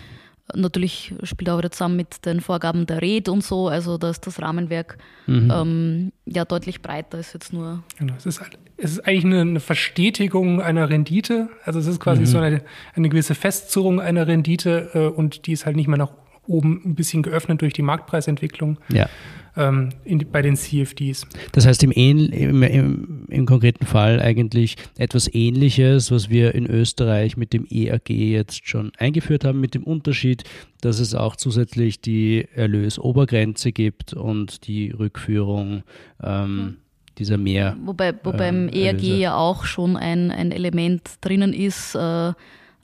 [0.53, 4.27] Natürlich spielt auch wieder zusammen mit den Vorgaben der Red und so, also da ist
[4.27, 5.51] das Rahmenwerk mhm.
[5.53, 7.81] ähm, ja deutlich breiter ist jetzt nur.
[7.97, 8.41] Genau, es ist,
[8.75, 12.25] es ist eigentlich eine, eine Verstetigung einer Rendite, also es ist quasi mhm.
[12.25, 12.61] so eine,
[12.93, 16.11] eine gewisse Festzurrung einer Rendite äh, und die ist halt nicht mehr nach
[16.45, 18.77] oben ein bisschen geöffnet durch die Marktpreisentwicklung.
[18.89, 19.07] Ja
[19.55, 21.27] ähm, in, bei den CFDs.
[21.51, 27.37] Das heißt im, im, im, im, konkreten Fall eigentlich etwas Ähnliches, was wir in Österreich
[27.37, 30.43] mit dem ERG jetzt schon eingeführt haben, mit dem Unterschied,
[30.81, 35.83] dass es auch zusätzlich die Erlösobergrenze gibt und die Rückführung.
[36.21, 36.77] Ähm, mhm
[37.19, 37.77] dieser mehr.
[37.85, 42.33] Wobei, wobei ähm, im ERG ja auch schon ein, ein Element drinnen ist, äh,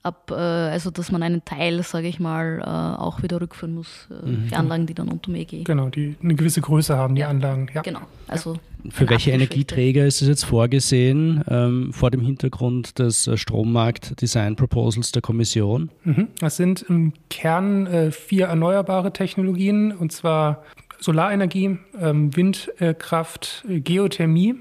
[0.04, 4.08] ab, äh, also dass man einen Teil, sage ich mal, äh, auch wieder rückführen muss
[4.10, 4.48] äh, mhm.
[4.48, 5.64] für Anlagen, die dann unter dem EG.
[5.64, 7.30] Genau, die eine gewisse Größe haben, die ja.
[7.30, 7.68] Anlagen.
[7.74, 7.82] Ja.
[7.82, 8.02] Genau.
[8.28, 8.58] Also
[8.90, 15.22] für welche Energieträger ist es jetzt vorgesehen, ähm, vor dem Hintergrund des äh, Strommarkt-Design-Proposals der
[15.22, 15.90] Kommission?
[16.06, 16.30] Mhm.
[16.40, 20.64] Das sind im Kern äh, vier erneuerbare Technologien, und zwar
[21.00, 24.56] Solarenergie, ähm, Windkraft, Geothermie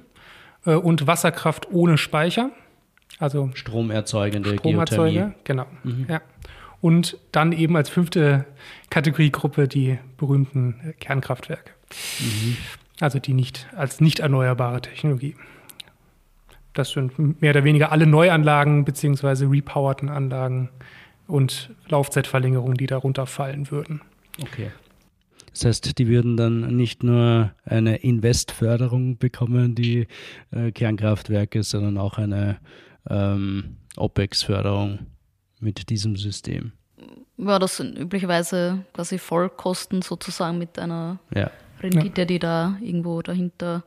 [0.65, 2.51] äh, und Wasserkraft ohne Speicher.
[3.19, 5.35] Also stromerzeugende Stromerzeuger, Geothermie.
[5.45, 5.67] genau.
[5.83, 6.07] Mhm.
[6.09, 6.21] Ja.
[6.81, 8.45] Und dann eben als fünfte
[8.91, 11.73] Kategoriegruppe die berühmten Kernkraftwerke.
[12.21, 12.57] Mhm.
[13.01, 15.35] Also die nicht als nicht erneuerbare Technologie.
[16.75, 19.47] Das sind mehr oder weniger alle Neuanlagen bzw.
[19.47, 20.69] repowerten Anlagen
[21.27, 24.01] und Laufzeitverlängerungen, die darunter fallen würden.
[24.41, 24.71] Okay.
[25.53, 30.07] Das heißt, die würden dann nicht nur eine Investförderung bekommen, die
[30.53, 32.59] äh, Kernkraftwerke, sondern auch eine
[33.09, 35.07] ähm, OPEX-Förderung
[35.61, 36.73] mit diesem System.
[37.37, 41.51] Ja, das sind üblicherweise quasi Vollkosten sozusagen mit einer ja.
[41.81, 43.85] Rendite, die da irgendwo dahinter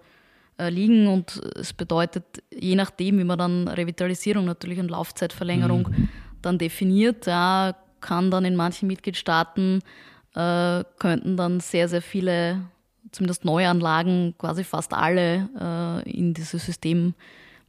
[0.58, 1.08] äh, liegen.
[1.08, 6.10] Und es bedeutet, je nachdem, wie man dann Revitalisierung natürlich und Laufzeitverlängerung mhm.
[6.42, 9.82] dann definiert, ja, kann dann in manchen Mitgliedstaaten
[10.36, 12.62] äh, könnten dann sehr, sehr viele,
[13.12, 17.14] zumindest Neuanlagen, quasi fast alle äh, in dieses System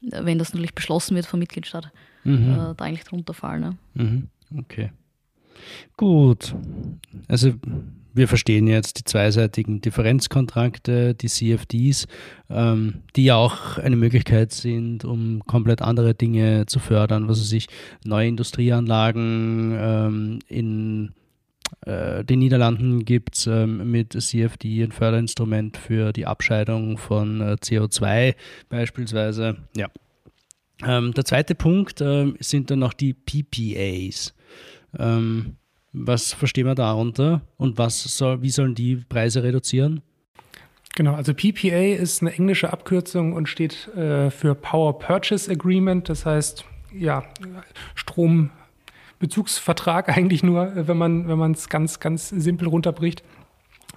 [0.03, 1.91] wenn das natürlich beschlossen wird vom Mitgliedstaat,
[2.25, 2.53] mhm.
[2.53, 3.61] äh, da eigentlich drunter fallen.
[3.61, 3.77] Ne?
[3.95, 4.29] Mhm.
[4.59, 4.91] Okay.
[5.97, 6.55] Gut.
[7.29, 7.53] Also
[8.15, 12.07] wir verstehen jetzt die zweiseitigen Differenzkontrakte, die CFDs,
[12.51, 17.53] ähm, die ja auch eine Möglichkeit sind, um komplett andere Dinge zu fördern, was weiß
[17.53, 17.69] ich,
[18.05, 21.13] neue Industrieanlagen ähm, in
[21.87, 27.57] äh, den Niederlanden gibt es ähm, mit CFD ein Förderinstrument für die Abscheidung von äh,
[27.61, 28.35] CO2
[28.69, 29.57] beispielsweise.
[29.77, 29.89] Ja.
[30.85, 34.35] Ähm, der zweite Punkt äh, sind dann noch die PPAs.
[34.99, 35.57] Ähm,
[35.93, 40.03] was verstehen wir darunter und was soll, wie sollen die Preise reduzieren?
[40.95, 46.09] Genau, also PPA ist eine englische Abkürzung und steht äh, für Power Purchase Agreement.
[46.09, 47.25] Das heißt, ja,
[47.95, 48.51] Strom
[49.23, 53.23] Bezugsvertrag eigentlich nur, wenn man wenn es ganz, ganz simpel runterbricht.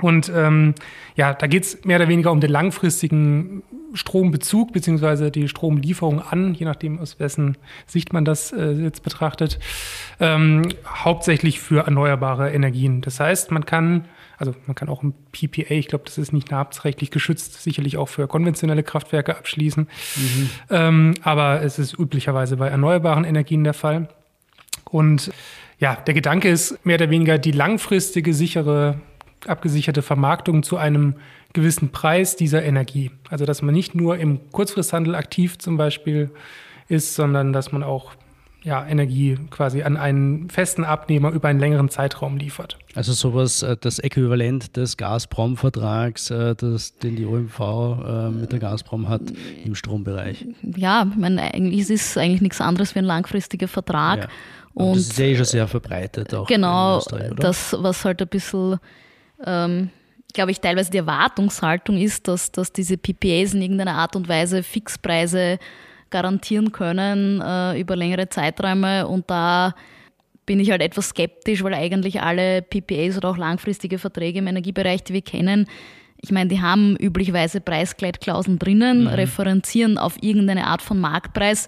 [0.01, 0.75] Und ähm,
[1.15, 6.53] ja, da geht es mehr oder weniger um den langfristigen Strombezug beziehungsweise die Stromlieferung an,
[6.53, 9.57] je nachdem aus wessen Sicht man das äh, jetzt betrachtet,
[10.19, 12.99] ähm, hauptsächlich für erneuerbare Energien.
[13.01, 14.03] Das heißt, man kann,
[14.38, 18.09] also man kann auch ein PPA, ich glaube, das ist nicht namensrechtlich geschützt, sicherlich auch
[18.09, 19.88] für konventionelle Kraftwerke abschließen.
[20.15, 20.49] Mhm.
[20.69, 24.09] Ähm, aber es ist üblicherweise bei erneuerbaren Energien der Fall.
[24.89, 25.32] Und
[25.80, 29.00] ja, der Gedanke ist mehr oder weniger die langfristige, sichere,
[29.45, 31.15] abgesicherte Vermarktung zu einem
[31.54, 33.12] gewissen Preis dieser Energie.
[33.30, 36.30] Also dass man nicht nur im Kurzfristhandel aktiv zum Beispiel
[36.88, 38.12] ist, sondern dass man auch
[38.65, 42.80] ja, Energie quasi an einen festen Abnehmer über einen längeren Zeitraum liefert.
[42.95, 49.08] Also sowas, äh, das Äquivalent des Gazprom-Vertrags, äh, den die OMV äh, mit der Gazprom
[49.08, 49.21] hat
[49.63, 50.47] im Strombereich.
[50.75, 54.23] Ja, ich meine, eigentlich ist es eigentlich nichts anderes wie ein langfristiger Vertrag.
[54.23, 54.28] Ja.
[54.73, 56.47] Und das ist ja eh schon sehr verbreitet auch.
[56.47, 57.01] Genau,
[57.38, 58.80] das, was halt ein bisschen,
[59.45, 59.91] ähm,
[60.34, 64.63] glaube ich, teilweise die Erwartungshaltung ist, dass, dass diese PPAs in irgendeiner Art und Weise
[64.63, 65.60] Fixpreise
[66.15, 69.75] garantieren können äh, über längere Zeiträume und da
[70.45, 75.04] bin ich halt etwas skeptisch, weil eigentlich alle PPAs oder auch langfristige Verträge im Energiebereich,
[75.04, 75.67] die wir kennen,
[76.21, 79.08] ich meine, die haben üblicherweise Preisgleitklauseln drinnen, mhm.
[79.10, 81.67] referenzieren auf irgendeine Art von Marktpreis,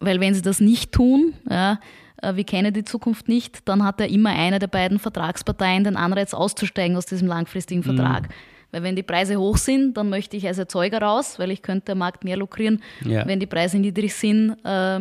[0.00, 1.78] weil wenn sie das nicht tun, ja,
[2.22, 5.96] äh, wir kennen die Zukunft nicht, dann hat ja immer eine der beiden Vertragsparteien den
[5.96, 7.96] Anreiz auszusteigen aus diesem langfristigen mhm.
[7.96, 8.22] Vertrag.
[8.28, 8.34] Mhm.
[8.74, 11.92] Weil wenn die Preise hoch sind, dann möchte ich als Erzeuger raus, weil ich könnte
[11.92, 12.82] am Markt mehr lukrieren.
[13.04, 13.24] Ja.
[13.24, 15.00] Wenn die Preise niedrig sind, äh,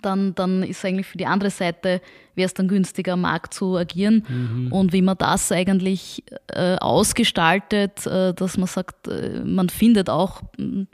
[0.00, 2.00] dann, dann ist eigentlich für die andere Seite,
[2.36, 4.24] wäre es dann günstiger, am Markt zu agieren.
[4.28, 4.72] Mhm.
[4.72, 10.40] Und wie man das eigentlich äh, ausgestaltet, äh, dass man sagt, äh, man findet auch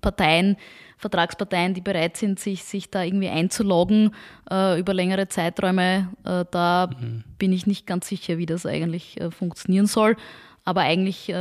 [0.00, 0.56] Parteien,
[0.96, 4.14] Vertragsparteien, die bereit sind, sich, sich da irgendwie einzuloggen
[4.50, 7.24] äh, über längere Zeiträume, äh, da mhm.
[7.38, 10.16] bin ich nicht ganz sicher, wie das eigentlich äh, funktionieren soll.
[10.64, 11.32] Aber eigentlich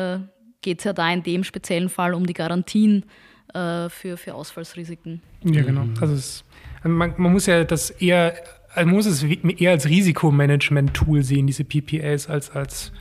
[0.62, 3.06] geht es ja da in dem speziellen Fall um die Garantien
[3.54, 5.22] äh, für, für Ausfallsrisiken.
[5.44, 5.86] Ja, genau.
[5.86, 5.96] Mhm.
[6.02, 6.44] Also es,
[6.84, 8.36] man, man, muss ja das eher,
[8.74, 12.92] also man muss es eher als Risikomanagement-Tool sehen, diese PPAs, als als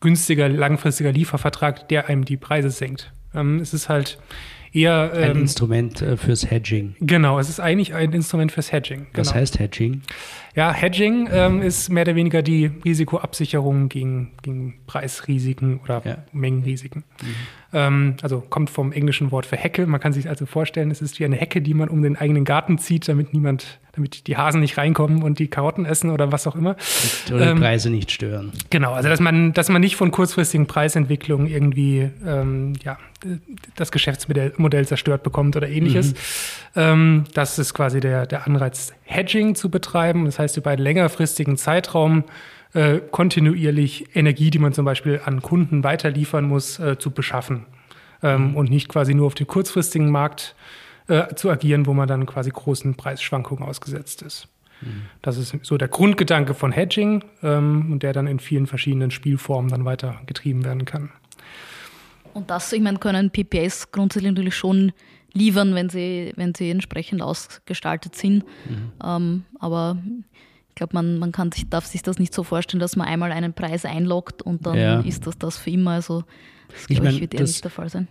[0.00, 3.12] günstiger, langfristiger Liefervertrag, der einem die Preise senkt.
[3.34, 4.18] Ähm, es ist halt
[4.72, 5.12] eher.
[5.14, 6.94] Ähm, ein Instrument äh, fürs Hedging.
[7.00, 9.06] Genau, es ist eigentlich ein Instrument fürs Hedging.
[9.12, 9.18] Genau.
[9.18, 10.02] Was heißt Hedging?
[10.58, 16.16] Ja, Hedging ähm, ist mehr oder weniger die Risikoabsicherung gegen, gegen Preisrisiken oder ja.
[16.32, 17.04] Mengenrisiken.
[17.22, 17.26] Mhm.
[17.72, 19.86] Ähm, also kommt vom englischen Wort für Hecke.
[19.86, 22.44] Man kann sich also vorstellen, es ist wie eine Hecke, die man um den eigenen
[22.44, 26.46] Garten zieht, damit niemand, damit die Hasen nicht reinkommen und die Karotten essen oder was
[26.46, 26.76] auch immer.
[27.28, 28.52] Oder die ähm, Preise nicht stören.
[28.70, 32.96] Genau, also dass man, dass man nicht von kurzfristigen Preisentwicklungen irgendwie ähm, ja,
[33.74, 36.12] das Geschäftsmodell zerstört bekommt oder ähnliches.
[36.12, 36.16] Mhm.
[36.74, 40.24] Ähm, das ist quasi der, der Anreiz, Hedging zu betreiben.
[40.24, 42.24] Das heißt, über einen längerfristigen Zeitraum
[42.74, 47.66] äh, kontinuierlich Energie, die man zum Beispiel an Kunden weiterliefern muss, äh, zu beschaffen.
[48.22, 48.56] Ähm, mhm.
[48.56, 50.54] Und nicht quasi nur auf den kurzfristigen Markt
[51.08, 54.48] äh, zu agieren, wo man dann quasi großen Preisschwankungen ausgesetzt ist.
[54.80, 55.02] Mhm.
[55.22, 59.70] Das ist so der Grundgedanke von Hedging ähm, und der dann in vielen verschiedenen Spielformen
[59.70, 61.10] dann weiter getrieben werden kann.
[62.34, 64.92] Und das, ich meine, können PPS grundsätzlich natürlich schon
[65.32, 68.44] liefern, wenn sie, wenn sie entsprechend ausgestaltet sind.
[68.68, 68.92] Mhm.
[69.04, 69.98] Ähm, aber
[70.68, 73.32] ich glaube, man, man kann sich, darf sich das nicht so vorstellen, dass man einmal
[73.32, 75.00] einen Preis einloggt und dann ja.
[75.00, 75.92] ist das das für immer.
[75.92, 76.24] Also
[76.68, 78.08] das ich meine, wird eher nicht der Fall sein.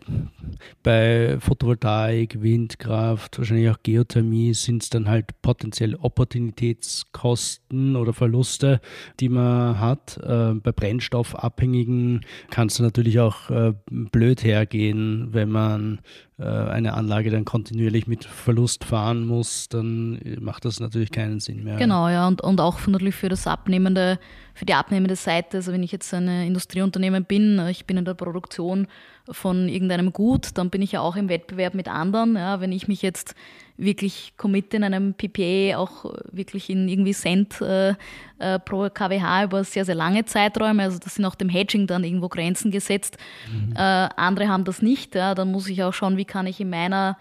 [0.83, 8.81] Bei Photovoltaik, Windkraft, wahrscheinlich auch Geothermie sind es dann halt potenziell Opportunitätskosten oder Verluste,
[9.19, 10.17] die man hat.
[10.17, 15.99] Äh, bei Brennstoffabhängigen kann es natürlich auch äh, blöd hergehen, wenn man
[16.39, 21.63] äh, eine Anlage dann kontinuierlich mit Verlust fahren muss, dann macht das natürlich keinen Sinn
[21.63, 21.77] mehr.
[21.77, 24.19] Genau, ja, und, und auch natürlich für das abnehmende,
[24.57, 28.15] für die abnehmende Seite, also wenn ich jetzt ein Industrieunternehmen bin, ich bin in der
[28.15, 28.87] Produktion
[29.29, 32.35] von irgendeinem Gut, dann bin ich ja auch im Wettbewerb mit anderen.
[32.35, 33.35] Ja, wenn ich mich jetzt
[33.77, 37.93] wirklich commit in einem PPA auch wirklich in irgendwie Cent äh,
[38.39, 40.81] äh, pro kWh über sehr, sehr lange Zeiträume.
[40.81, 43.17] Also das sind auch dem Hedging dann irgendwo Grenzen gesetzt.
[43.51, 43.73] Mhm.
[43.75, 45.13] Äh, andere haben das nicht.
[45.13, 45.35] Ja.
[45.35, 47.15] Dann muss ich auch schauen, wie kann ich in meiner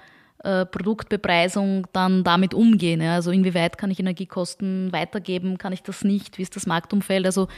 [0.46, 3.00] äh, Produktbepreisung dann damit umgehen.
[3.00, 3.14] Ja.
[3.14, 7.26] Also inwieweit kann ich Energiekosten weitergeben, kann ich das nicht, wie ist das Marktumfeld.
[7.26, 7.48] Also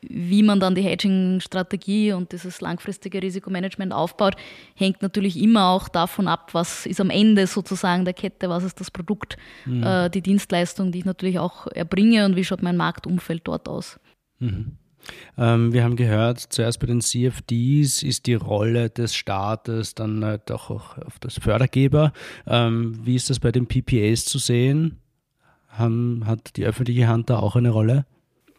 [0.00, 4.34] wie man dann die Hedging-Strategie und dieses langfristige Risikomanagement aufbaut,
[4.74, 8.80] hängt natürlich immer auch davon ab, was ist am Ende sozusagen der Kette, was ist
[8.80, 9.84] das Produkt, mhm.
[9.84, 14.00] äh, die Dienstleistung, die ich natürlich auch erbringe und wie schaut mein Marktumfeld dort aus.
[14.40, 14.76] Mhm.
[15.38, 20.50] Ähm, wir haben gehört, zuerst bei den CFDs ist die Rolle des Staates dann halt
[20.50, 22.12] auch auf das Fördergeber.
[22.46, 24.98] Ähm, wie ist das bei den PPAs zu sehen?
[25.68, 28.04] Haben, hat die öffentliche Hand da auch eine Rolle?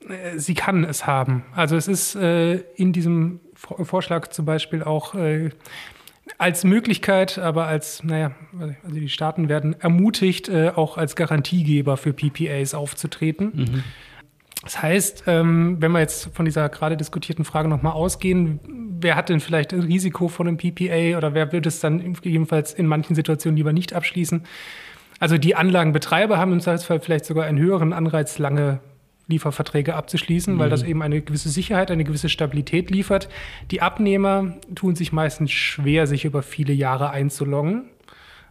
[0.10, 1.44] Äh, sie kann es haben.
[1.54, 5.52] Also es ist äh, in diesem Vorschlag zum Beispiel auch äh,
[6.38, 8.32] als Möglichkeit, aber als, naja,
[8.84, 13.52] also die Staaten werden ermutigt, äh, auch als Garantiegeber für PPAs aufzutreten.
[13.54, 13.84] Mhm.
[14.63, 18.60] Das heißt, ähm, wenn wir jetzt von dieser gerade diskutierten Frage nochmal ausgehen,
[18.99, 22.73] wer hat denn vielleicht ein Risiko von einem PPA oder wer wird es dann jedenfalls
[22.73, 24.43] in manchen Situationen lieber nicht abschließen?
[25.19, 28.80] Also die Anlagenbetreiber haben im Zweifelsfall vielleicht sogar einen höheren Anreiz, lange
[29.28, 30.60] Lieferverträge abzuschließen, mhm.
[30.60, 33.30] weil das eben eine gewisse Sicherheit, eine gewisse Stabilität liefert.
[33.71, 37.89] Die Abnehmer tun sich meistens schwer, sich über viele Jahre einzuloggen.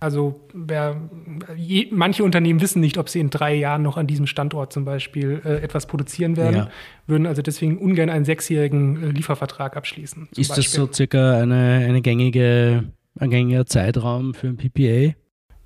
[0.03, 1.01] Also wer,
[1.57, 4.85] je, manche Unternehmen wissen nicht, ob sie in drei Jahren noch an diesem Standort zum
[4.85, 6.69] Beispiel äh, etwas produzieren werden, ja.
[7.07, 10.29] würden also deswegen ungern einen sechsjährigen äh, Liefervertrag abschließen.
[10.37, 10.65] Ist Beispiel.
[10.65, 12.85] das so circa eine, eine gängige,
[13.17, 15.15] ein gängiger Zeitraum für ein PPA?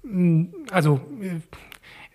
[0.03, 1.41] Hm, also äh,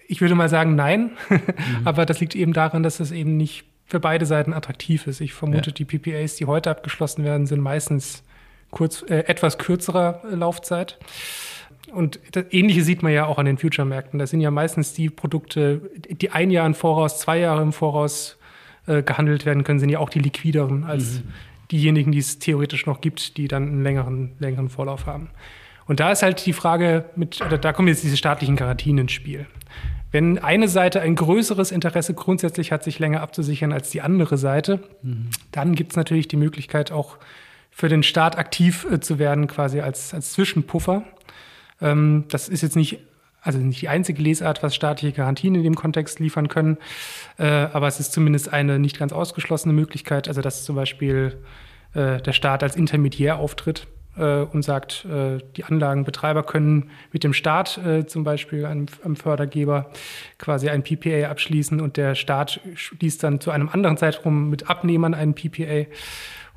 [0.07, 1.11] ich würde mal sagen, nein.
[1.29, 1.39] Mhm.
[1.85, 5.21] Aber das liegt eben daran, dass es eben nicht für beide Seiten attraktiv ist.
[5.21, 5.73] Ich vermute, ja.
[5.73, 8.23] die PPAs, die heute abgeschlossen werden, sind meistens
[8.69, 10.99] kurz, äh, etwas kürzerer äh, Laufzeit.
[11.91, 14.19] Und das Ähnliche sieht man ja auch an den Future-Märkten.
[14.19, 18.37] Das sind ja meistens die Produkte, die ein Jahr im Voraus, zwei Jahre im Voraus
[18.87, 21.33] äh, gehandelt werden können, sind ja auch die liquideren als mhm.
[21.71, 25.29] diejenigen, die es theoretisch noch gibt, die dann einen längeren, längeren Vorlauf haben.
[25.85, 29.11] Und da ist halt die Frage mit, oder da kommen jetzt diese staatlichen Garantien ins
[29.11, 29.45] Spiel
[30.11, 34.79] Wenn eine Seite ein größeres Interesse grundsätzlich hat, sich länger abzusichern als die andere Seite,
[35.01, 35.29] mhm.
[35.51, 37.17] dann gibt es natürlich die Möglichkeit, auch
[37.69, 41.03] für den Staat aktiv äh, zu werden, quasi als, als Zwischenpuffer.
[41.81, 42.99] Ähm, das ist jetzt nicht,
[43.41, 46.77] also nicht die einzige Lesart, was staatliche Garantien in dem Kontext liefern können,
[47.37, 51.37] äh, aber es ist zumindest eine nicht ganz ausgeschlossene Möglichkeit, also dass zum Beispiel
[51.93, 57.33] äh, der Staat als Intermediär auftritt äh, und sagt, äh, die Anlagenbetreiber können mit dem
[57.33, 59.91] Staat äh, zum Beispiel, einem, einem, Fördergeber,
[60.37, 65.13] quasi ein PPA abschließen und der Staat schließt dann zu einem anderen Zeitraum mit Abnehmern
[65.13, 65.85] einen PPA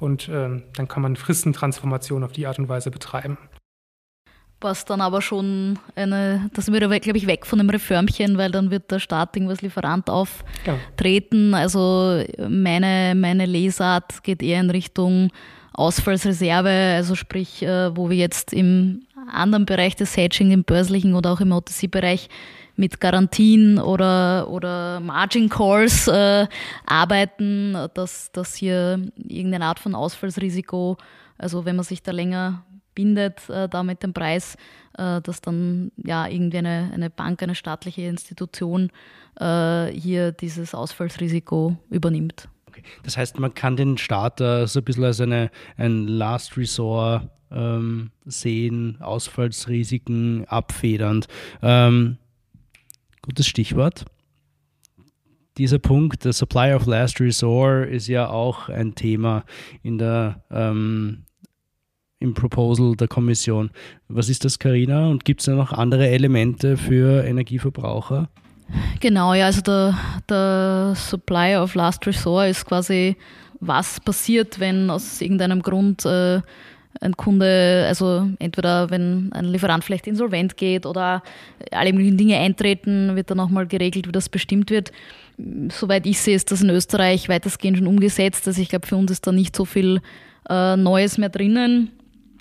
[0.00, 3.38] und ähm, dann kann man Fristentransformation auf die Art und Weise betreiben.
[4.64, 8.50] Was dann aber schon eine, das wird aber, glaube ich, weg von dem Reformchen, weil
[8.50, 11.50] dann wird der Staat irgendwas Lieferant auftreten.
[11.50, 11.58] Ja.
[11.58, 15.28] Also meine, meine Lesart geht eher in Richtung
[15.74, 21.32] Ausfallsreserve, also sprich, äh, wo wir jetzt im anderen Bereich des Hedging, im börslichen oder
[21.32, 22.30] auch im OTC-Bereich
[22.74, 26.46] mit Garantien oder, oder Margin Calls äh,
[26.86, 30.96] arbeiten, dass, dass hier irgendeine Art von Ausfallsrisiko,
[31.36, 32.62] also wenn man sich da länger
[32.94, 34.56] bindet, äh, da mit dem Preis,
[34.96, 38.90] äh, dass dann ja irgendwie eine, eine Bank, eine staatliche Institution
[39.40, 42.48] äh, hier dieses Ausfallsrisiko übernimmt.
[42.68, 42.82] Okay.
[43.02, 44.44] Das heißt, man kann den Staat so
[44.80, 51.28] ein bisschen als eine, ein Last Resort ähm, sehen, Ausfallsrisiken abfedernd.
[51.62, 52.18] Ähm,
[53.24, 54.04] Gutes Stichwort.
[55.56, 59.46] Dieser Punkt, der Supply of Last Resort, ist ja auch ein Thema
[59.82, 61.24] in der, ähm,
[62.24, 63.70] im Proposal der Kommission.
[64.08, 65.08] Was ist das, Karina?
[65.08, 68.28] Und gibt es da noch andere Elemente für Energieverbraucher?
[69.00, 69.96] Genau, ja, also der,
[70.28, 73.16] der Supply of Last Resort ist quasi,
[73.60, 76.40] was passiert, wenn aus irgendeinem Grund äh,
[77.00, 81.22] ein Kunde, also entweder wenn ein Lieferant vielleicht insolvent geht oder
[81.72, 84.92] alle möglichen Dinge eintreten, wird dann nochmal geregelt, wie das bestimmt wird.
[85.70, 88.46] Soweit ich sehe, ist das in Österreich weitestgehend schon umgesetzt.
[88.46, 90.00] Also ich glaube, für uns ist da nicht so viel
[90.48, 91.90] äh, Neues mehr drinnen.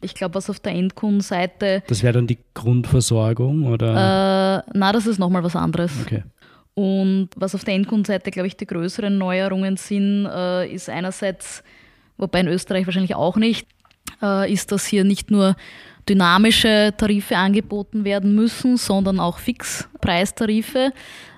[0.04, 1.84] Ich glaube, was auf der Endkundenseite.
[1.88, 4.64] Das wäre dann die Grundversorgung, oder?
[4.66, 5.92] Äh, na, das ist nochmal was anderes.
[6.02, 6.24] Okay.
[6.76, 11.64] Und was auf der Endkundenseite, glaube ich, die größeren Neuerungen sind, äh, ist einerseits,
[12.18, 13.68] wobei in Österreich wahrscheinlich auch nicht,
[14.22, 15.56] äh, ist, dass hier nicht nur
[16.10, 20.92] dynamische Tarife angeboten werden müssen, sondern auch Fixpreistarife,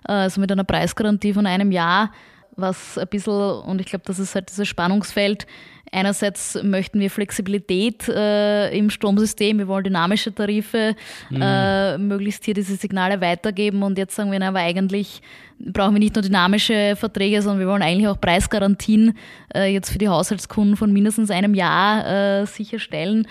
[0.07, 2.11] äh, also mit einer Preisgarantie von einem Jahr,
[2.55, 5.45] was ein bisschen, und ich glaube, das ist halt dieses Spannungsfeld,
[5.91, 10.95] Einerseits möchten wir Flexibilität äh, im Stromsystem, wir wollen dynamische Tarife,
[11.29, 11.41] mhm.
[11.41, 15.21] äh, möglichst hier diese Signale weitergeben und jetzt sagen wir, na, aber eigentlich
[15.57, 19.15] brauchen wir nicht nur dynamische Verträge, sondern wir wollen eigentlich auch Preisgarantien
[19.53, 23.27] äh, jetzt für die Haushaltskunden von mindestens einem Jahr äh, sicherstellen.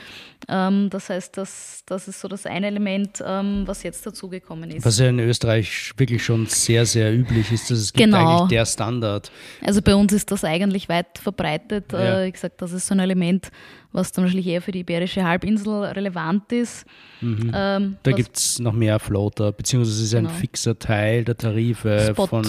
[0.49, 4.85] Ähm, das heißt, das, das ist so das eine Element, ähm, was jetzt dazugekommen ist.
[4.85, 7.71] Was ja in Österreich wirklich schon sehr, sehr üblich ist.
[7.71, 8.39] Das ist genau.
[8.39, 9.31] eigentlich der Standard.
[9.63, 11.93] Also bei uns ist das eigentlich weit verbreitet.
[11.93, 12.21] Ja.
[12.21, 13.51] Äh, wie gesagt, das ist so ein Element,
[13.93, 16.85] was dann wahrscheinlich eher für die Iberische Halbinsel relevant ist.
[17.21, 17.51] Mhm.
[17.55, 20.29] Ähm, da gibt es noch mehr Floater, beziehungsweise es ist genau.
[20.29, 22.47] ein fixer Teil der Tarife Spot von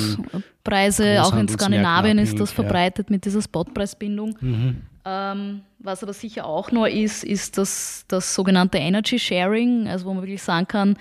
[0.64, 3.14] Preise, auch in Skandinavien ist das verbreitet ja.
[3.14, 4.36] mit dieser Spotpreisbindung.
[4.42, 4.82] Mhm.
[5.06, 10.14] Ähm, was aber sicher auch neu ist, ist das, das sogenannte Energy Sharing, also wo
[10.14, 10.98] man wirklich sagen kann,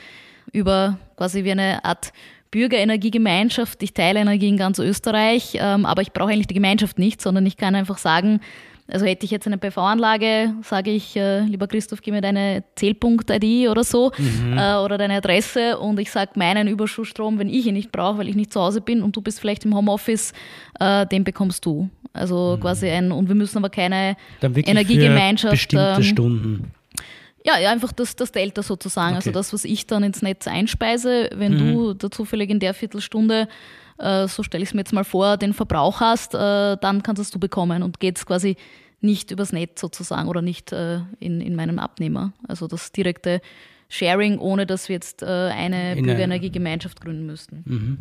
[0.53, 2.13] über quasi wie eine Art
[2.51, 7.21] Bürgerenergiegemeinschaft, ich teile Energie in ganz Österreich, ähm, aber ich brauche eigentlich die Gemeinschaft nicht,
[7.21, 8.41] sondern ich kann einfach sagen,
[8.87, 13.71] also hätte ich jetzt eine PV-Anlage, sage ich, äh, lieber Christoph, gib mir deine Zählpunkt-ID
[13.71, 14.59] oder so mhm.
[14.59, 18.29] äh, oder deine Adresse und ich sage meinen Überschussstrom, wenn ich ihn nicht brauche, weil
[18.29, 20.35] ich nicht zu Hause bin und du bist vielleicht im Homeoffice,
[20.79, 21.89] äh, den bekommst du.
[22.15, 22.63] Also mhm.
[22.63, 25.53] quasi ein, und wir müssen aber keine Energiegemeinschaft.
[25.53, 26.73] bestimmte ähm, Stunden.
[27.45, 29.17] Ja, ja, einfach das, das Delta sozusagen.
[29.17, 29.37] Also okay.
[29.37, 31.59] Also das, was ich dann ins Netz einspeise, wenn mhm.
[31.59, 33.49] du da zufällig in der Viertelstunde
[33.99, 37.21] äh, so stelle ich es mir jetzt mal vor, den Verbrauch hast, äh, dann kannst
[37.21, 38.57] es du bekommen und geht es quasi
[39.01, 42.33] nicht übers Netz sozusagen oder nicht äh, in, in meinem Abnehmer.
[42.49, 43.41] Also das direkte
[43.89, 47.63] Sharing, ohne dass wir jetzt eine Bürgerenergiegemeinschaft gründen müssten.
[47.65, 47.99] Mhm.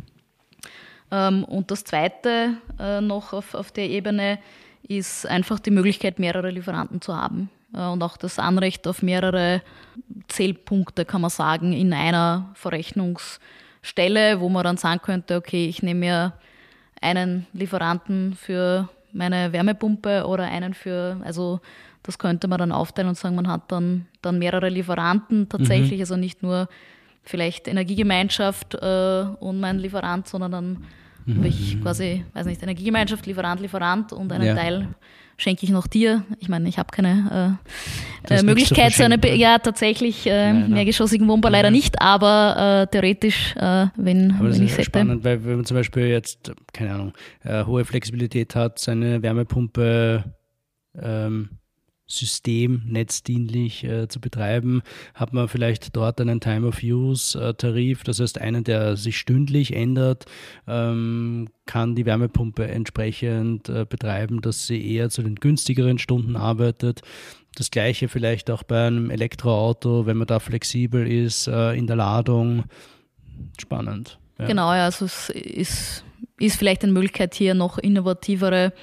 [1.13, 2.58] Ähm, und das Zweite
[3.02, 4.39] noch auf, auf der Ebene
[4.88, 9.62] ist einfach die Möglichkeit, mehrere Lieferanten zu haben und auch das Anrecht auf mehrere
[10.28, 13.39] Zählpunkte, kann man sagen, in einer Verrechnungs-
[13.84, 16.34] Stelle, wo man dann sagen könnte, okay, ich nehme mir
[17.01, 21.59] einen Lieferanten für meine Wärmepumpe oder einen für, also
[22.01, 26.01] das könnte man dann aufteilen und sagen, man hat dann, dann mehrere Lieferanten tatsächlich, mhm.
[26.01, 26.70] also nicht nur
[27.24, 30.86] vielleicht Energiegemeinschaft äh, und mein Lieferant, sondern dann
[31.26, 31.45] Mhm.
[31.45, 34.55] Ich quasi, weiß nicht, Energiegemeinschaft, Lieferant, Lieferant und einen ja.
[34.55, 34.88] Teil
[35.38, 36.24] schenke ich noch dir.
[36.39, 37.57] Ich meine, ich habe keine
[38.30, 42.84] äh, äh, Möglichkeit, so eine, Be ja, tatsächlich äh, Nein, mehrgeschossigen Wohnbau leider nicht, aber
[42.84, 44.86] äh, theoretisch, äh, wenn, aber wenn ich es hätte.
[44.86, 47.13] spannend, weil wenn man zum Beispiel jetzt, keine Ahnung,
[47.43, 50.24] äh, hohe Flexibilität hat, seine Wärmepumpe
[51.01, 51.49] ähm,
[52.06, 54.82] systemnetzdienlich äh, zu betreiben,
[55.14, 60.26] hat man vielleicht dort einen Time-of-Use-Tarif, äh, das heißt einen, der sich stündlich ändert,
[60.68, 67.01] ähm, kann die Wärmepumpe entsprechend äh, betreiben, dass sie eher zu den günstigeren Stunden arbeitet.
[67.56, 71.95] Das gleiche vielleicht auch bei einem Elektroauto, wenn man da flexibel ist äh, in der
[71.95, 72.66] Ladung.
[73.60, 74.20] Spannend.
[74.39, 74.47] Ja.
[74.47, 76.04] Genau, ja, also es ist,
[76.39, 78.74] ist vielleicht eine Möglichkeit hier noch innovativere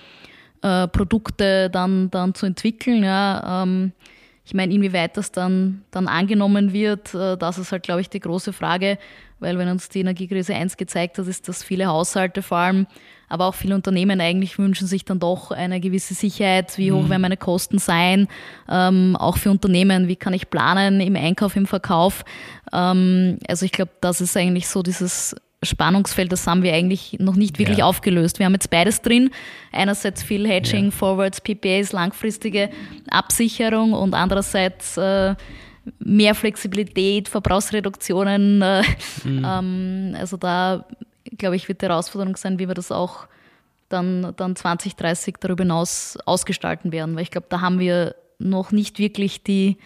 [0.63, 3.05] äh, Produkte dann, dann zu entwickeln.
[3.05, 3.63] Ja.
[3.63, 3.93] Ähm,
[4.45, 8.21] ich meine, inwieweit das dann, dann angenommen wird, äh, das ist halt, glaube ich, die
[8.21, 8.99] große Frage,
[9.39, 12.87] weil wenn uns die Energiekrise 1 gezeigt hat, ist, dass viele Haushalte vor allem,
[13.29, 17.11] aber auch viele Unternehmen eigentlich wünschen sich dann doch eine gewisse Sicherheit, wie hoch mhm.
[17.11, 18.27] werden meine Kosten sein,
[18.69, 22.25] ähm, auch für Unternehmen, wie kann ich planen im Einkauf, im Verkauf.
[22.73, 27.37] Ähm, also ich glaube, das ist eigentlich so dieses Spannungsfeld, das haben wir eigentlich noch
[27.37, 27.85] nicht wirklich ja.
[27.85, 28.39] aufgelöst.
[28.39, 29.31] Wir haben jetzt beides drin.
[29.73, 30.91] Einerseits viel Hedging, ja.
[30.91, 32.71] Forwards, PPAs, langfristige
[33.11, 35.35] Absicherung und andererseits äh,
[35.99, 38.63] mehr Flexibilität, Verbrauchsreduktionen.
[38.63, 38.83] Äh,
[39.25, 39.47] mhm.
[39.47, 40.87] ähm, also da,
[41.37, 43.27] glaube ich, wird die Herausforderung sein, wie wir das auch
[43.91, 47.17] dann, dann 2030 darüber hinaus ausgestalten werden.
[47.17, 49.77] Weil ich glaube, da haben wir noch nicht wirklich die,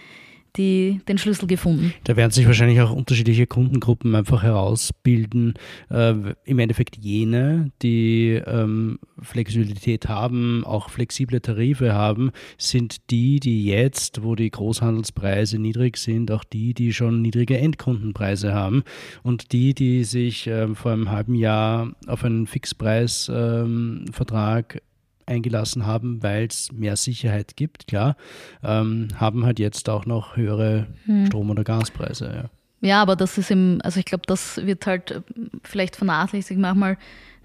[0.56, 1.92] die, den Schlüssel gefunden.
[2.04, 5.54] Da werden sich wahrscheinlich auch unterschiedliche Kundengruppen einfach herausbilden.
[5.90, 13.66] Äh, Im Endeffekt jene, die ähm, Flexibilität haben, auch flexible Tarife haben, sind die, die
[13.66, 18.84] jetzt, wo die Großhandelspreise niedrig sind, auch die, die schon niedrige Endkundenpreise haben.
[19.22, 24.80] Und die, die sich äh, vor einem halben Jahr auf einen Fixpreisvertrag ähm,
[25.26, 28.16] eingelassen haben, weil es mehr Sicherheit gibt, klar,
[28.62, 31.26] ähm, haben halt jetzt auch noch höhere hm.
[31.26, 32.50] Strom- oder Gaspreise.
[32.82, 32.88] Ja.
[32.88, 35.20] ja, aber das ist im, also ich glaube, das wird halt äh,
[35.62, 36.98] vielleicht vernachlässigt manchmal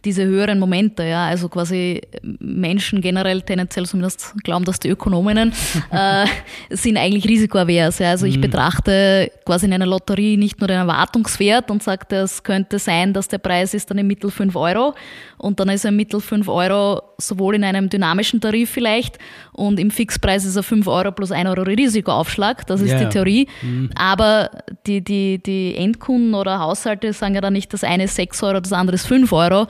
[0.05, 5.53] diese höheren Momente, ja, also quasi Menschen generell tendenziell zumindest glauben, dass die Ökonominnen
[5.91, 6.25] äh,
[6.69, 7.99] sind eigentlich risikoavers.
[7.99, 8.11] Ja.
[8.11, 8.41] Also ich mhm.
[8.41, 13.27] betrachte quasi in einer Lotterie nicht nur den Erwartungswert und sage, es könnte sein, dass
[13.27, 14.95] der Preis ist dann im Mittel 5 Euro
[15.37, 19.17] und dann ist er im Mittel 5 Euro sowohl in einem dynamischen Tarif vielleicht
[19.53, 23.03] und im Fixpreis ist er 5 Euro plus 1 Euro Risikoaufschlag, das ist yeah.
[23.03, 23.47] die Theorie.
[23.61, 23.89] Mhm.
[23.95, 24.49] Aber
[24.85, 28.59] die, die, die Endkunden oder Haushalte sagen ja dann nicht, das eine ist 6 Euro,
[28.59, 29.67] das andere ist 5 Euro,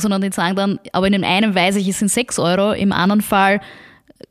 [0.00, 2.92] sondern die sagen dann, aber in dem einen weiß ich, es sind 6 Euro, im
[2.92, 3.60] anderen Fall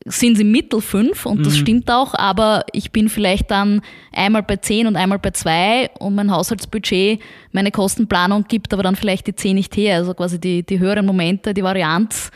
[0.05, 1.57] sind sie Mittel 5 und das mhm.
[1.57, 3.81] stimmt auch, aber ich bin vielleicht dann
[4.13, 7.19] einmal bei 10 und einmal bei 2 und mein Haushaltsbudget,
[7.51, 9.97] meine Kostenplanung gibt aber dann vielleicht die 10 nicht her.
[9.97, 12.31] Also quasi die, die höheren Momente, die Varianz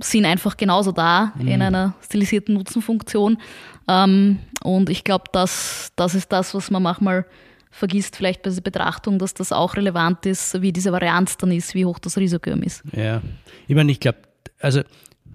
[0.00, 1.48] sind einfach genauso da mhm.
[1.48, 3.38] in einer stilisierten Nutzenfunktion.
[3.88, 7.26] Ähm, und ich glaube, das, das ist das, was man manchmal
[7.70, 11.74] vergisst, vielleicht bei der Betrachtung, dass das auch relevant ist, wie diese Varianz dann ist,
[11.74, 12.82] wie hoch das Risiko ist.
[12.92, 13.22] Ja,
[13.66, 14.18] ich meine, ich glaube,
[14.60, 14.82] also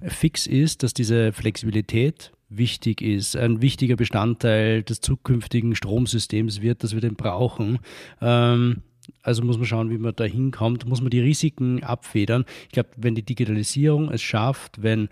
[0.07, 6.93] fix ist, dass diese Flexibilität wichtig ist, ein wichtiger Bestandteil des zukünftigen Stromsystems wird, das
[6.93, 7.79] wir den brauchen.
[8.21, 8.83] Ähm,
[9.21, 12.45] also muss man schauen, wie man da hinkommt, muss man die Risiken abfedern.
[12.65, 15.09] Ich glaube, wenn die Digitalisierung es schafft, wenn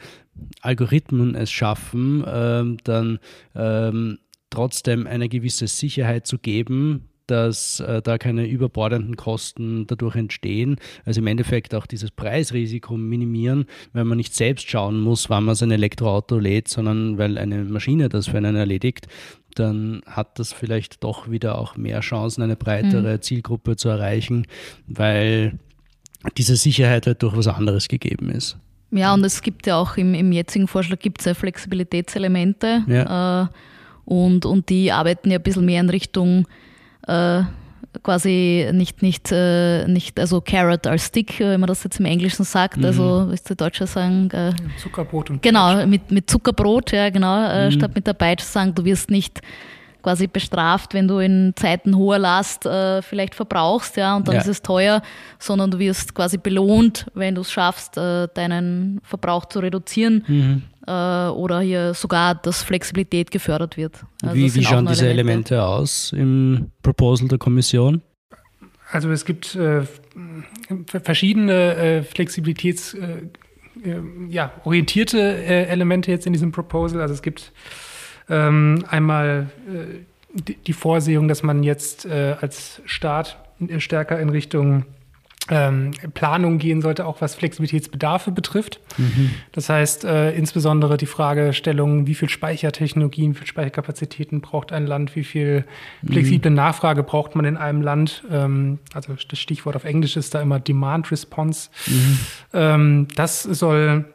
[0.62, 3.20] Algorithmen es schaffen, ähm, dann
[3.56, 4.20] ähm,
[4.50, 10.76] trotzdem eine gewisse Sicherheit zu geben, dass äh, da keine überbordenden Kosten dadurch entstehen.
[11.06, 15.56] Also im Endeffekt auch dieses Preisrisiko minimieren, weil man nicht selbst schauen muss, wann man
[15.56, 19.08] sein Elektroauto lädt, sondern weil eine Maschine das für einen erledigt,
[19.56, 23.22] dann hat das vielleicht doch wieder auch mehr Chancen, eine breitere mhm.
[23.22, 24.46] Zielgruppe zu erreichen,
[24.88, 25.58] weil
[26.38, 28.58] diese Sicherheit halt durch was anderes gegeben ist.
[28.92, 33.44] Ja, und es gibt ja auch im, im jetzigen Vorschlag gibt es ja Flexibilitätselemente ja.
[33.44, 33.48] Äh,
[34.04, 36.46] und, und die arbeiten ja ein bisschen mehr in Richtung
[37.08, 37.44] äh,
[38.04, 42.46] quasi nicht, nicht, äh, nicht, also Carrot als Stick, wenn man das jetzt im Englischen
[42.46, 42.86] sagt, mhm.
[42.86, 44.30] also ist der Deutsche sagen.
[44.32, 47.72] Äh, Zuckerbrot und Genau, mit, mit Zuckerbrot, ja genau, äh, mhm.
[47.72, 49.42] statt mit der Peitsche sagen, du wirst nicht
[50.02, 54.42] quasi bestraft, wenn du in Zeiten hoher Last äh, vielleicht verbrauchst, ja, und dann ja.
[54.42, 55.02] ist es teuer,
[55.38, 60.24] sondern du wirst quasi belohnt, wenn du es schaffst, äh, deinen Verbrauch zu reduzieren.
[60.28, 64.04] Mhm äh, oder hier sogar, dass Flexibilität gefördert wird.
[64.24, 65.56] Also wie, wie schauen diese Elemente.
[65.56, 68.02] Elemente aus im Proposal der Kommission?
[68.92, 69.84] Also es gibt äh,
[70.86, 77.02] verschiedene äh, Flexibilitäts äh, äh ja, orientierte äh, Elemente jetzt in diesem Proposal.
[77.02, 77.54] Also es gibt
[78.30, 79.50] ähm, einmal
[80.34, 83.38] die, die, Vorsehung, dass man jetzt als Staat
[83.80, 84.86] stärker in Richtung
[85.52, 88.80] ähm, Planung gehen sollte, auch was Flexibilitätsbedarfe betrifft.
[88.98, 89.32] Mhm.
[89.52, 95.16] Das heißt, äh, insbesondere die Fragestellung, wie viel Speichertechnologien, wie viel Speicherkapazitäten braucht ein Land,
[95.18, 95.66] wie viel
[96.08, 96.56] flexible mhm.
[96.56, 98.24] Nachfrage braucht man in einem Land.
[98.32, 101.70] Ähm, also das Stichwort auf Englisch ist da immer Demand Response.
[101.88, 102.20] Mhm.
[102.54, 104.06] Ähm, das soll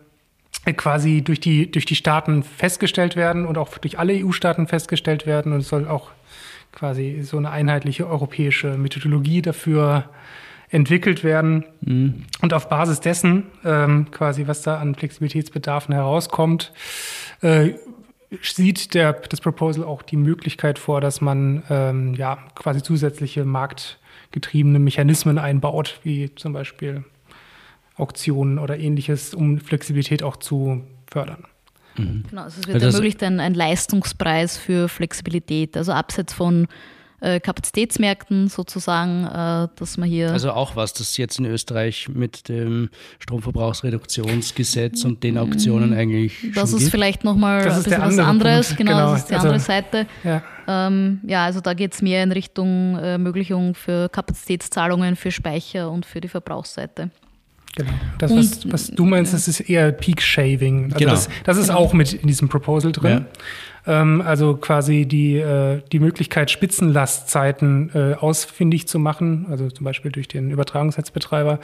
[0.79, 5.53] quasi durch die, durch die Staaten festgestellt werden und auch durch alle EU-Staaten festgestellt werden
[5.53, 6.11] und es soll auch
[6.73, 10.09] quasi so eine einheitliche europäische Methodologie dafür
[10.71, 11.65] entwickelt werden.
[11.81, 12.25] Mhm.
[12.41, 16.73] Und auf Basis dessen, ähm, quasi was da an Flexibilitätsbedarfen herauskommt,
[17.43, 17.75] äh,
[18.43, 24.79] sieht der, das Proposal auch die Möglichkeit vor, dass man ähm, ja quasi zusätzliche marktgetriebene
[24.79, 27.05] Mechanismen einbaut, wie zum Beispiel
[27.97, 31.45] Auktionen oder ähnliches, um Flexibilität auch zu fördern.
[31.97, 32.25] Mhm.
[32.29, 36.67] Genau, also es wird ermöglicht ein, ein Leistungspreis für Flexibilität, also abseits von
[37.27, 40.31] äh, Kapazitätsmärkten sozusagen, äh, dass man hier.
[40.31, 45.99] Also auch was, das jetzt in Österreich mit dem Stromverbrauchsreduktionsgesetz und den Auktionen mhm.
[45.99, 46.53] eigentlich.
[46.55, 46.91] Das ist gibt.
[46.93, 50.07] vielleicht nochmal ein bisschen was anderes, genau, genau, das ist die also, andere Seite.
[50.23, 55.33] Ja, ähm, ja also da geht es mehr in Richtung äh, Ermöglichung für Kapazitätszahlungen für
[55.33, 57.11] Speicher und für die Verbrauchsseite.
[57.77, 57.91] Genau.
[58.19, 60.85] Das, und, was, was, du meinst, das ist eher Peak Shaving.
[60.87, 61.11] Also genau.
[61.11, 61.79] das, das ist genau.
[61.81, 63.11] auch mit in diesem Proposal drin.
[63.11, 63.27] Ja.
[63.87, 70.11] Ähm, also quasi die, äh, die Möglichkeit, Spitzenlastzeiten äh, ausfindig zu machen, also zum Beispiel
[70.11, 71.55] durch den Übertragungsnetzbetreiber.
[71.55, 71.61] Mhm.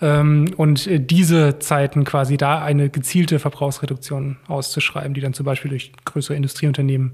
[0.00, 5.70] Ähm, und äh, diese Zeiten quasi da eine gezielte Verbrauchsreduktion auszuschreiben, die dann zum Beispiel
[5.70, 7.12] durch größere Industrieunternehmen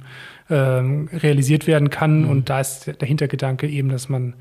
[0.49, 2.23] ähm, realisiert werden kann.
[2.23, 2.31] Mhm.
[2.31, 4.35] Und da ist der Hintergedanke eben, dass man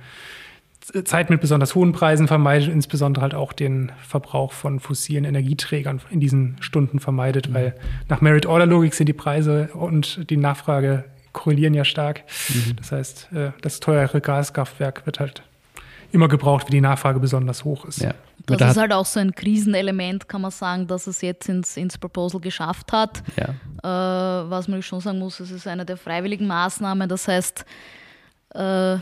[1.04, 6.20] Zeit mit besonders hohen Preisen vermeidet, insbesondere halt auch den Verbrauch von fossilen Energieträgern in
[6.20, 7.54] diesen Stunden vermeidet, mhm.
[7.54, 7.76] weil
[8.08, 12.24] nach Merit-Order-Logik sind die Preise und die Nachfrage korrelieren ja stark.
[12.50, 12.76] Mhm.
[12.78, 15.44] Das heißt, äh, das teure Gaskraftwerk wird halt
[16.12, 18.02] immer gebraucht, wenn die Nachfrage besonders hoch ist.
[18.02, 18.14] Ja.
[18.46, 21.78] Das da ist halt auch so ein Krisenelement, kann man sagen, dass es jetzt ins,
[21.78, 23.24] ins Proposal geschafft hat.
[23.36, 23.50] Ja.
[23.84, 27.10] Äh, was man schon sagen muss, es ist eine der freiwilligen Maßnahmen.
[27.10, 27.66] Das heißt,
[28.54, 28.98] äh,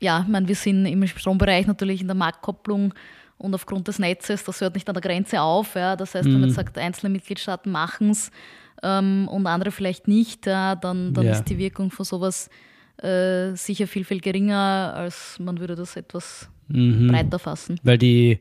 [0.00, 2.94] ja, ich meine, wir sind im Strombereich natürlich in der Marktkopplung
[3.38, 5.74] und aufgrund des Netzes, das hört nicht an der Grenze auf.
[5.74, 5.96] Ja.
[5.96, 6.54] Das heißt, wenn man mhm.
[6.54, 8.30] sagt, einzelne Mitgliedstaaten machen es
[8.82, 11.32] ähm, und andere vielleicht nicht, ja, dann, dann ja.
[11.32, 12.48] ist die Wirkung von sowas
[13.02, 17.08] äh, sicher viel, viel geringer, als man würde das etwas mhm.
[17.08, 17.80] breiter fassen.
[17.82, 18.38] Weil die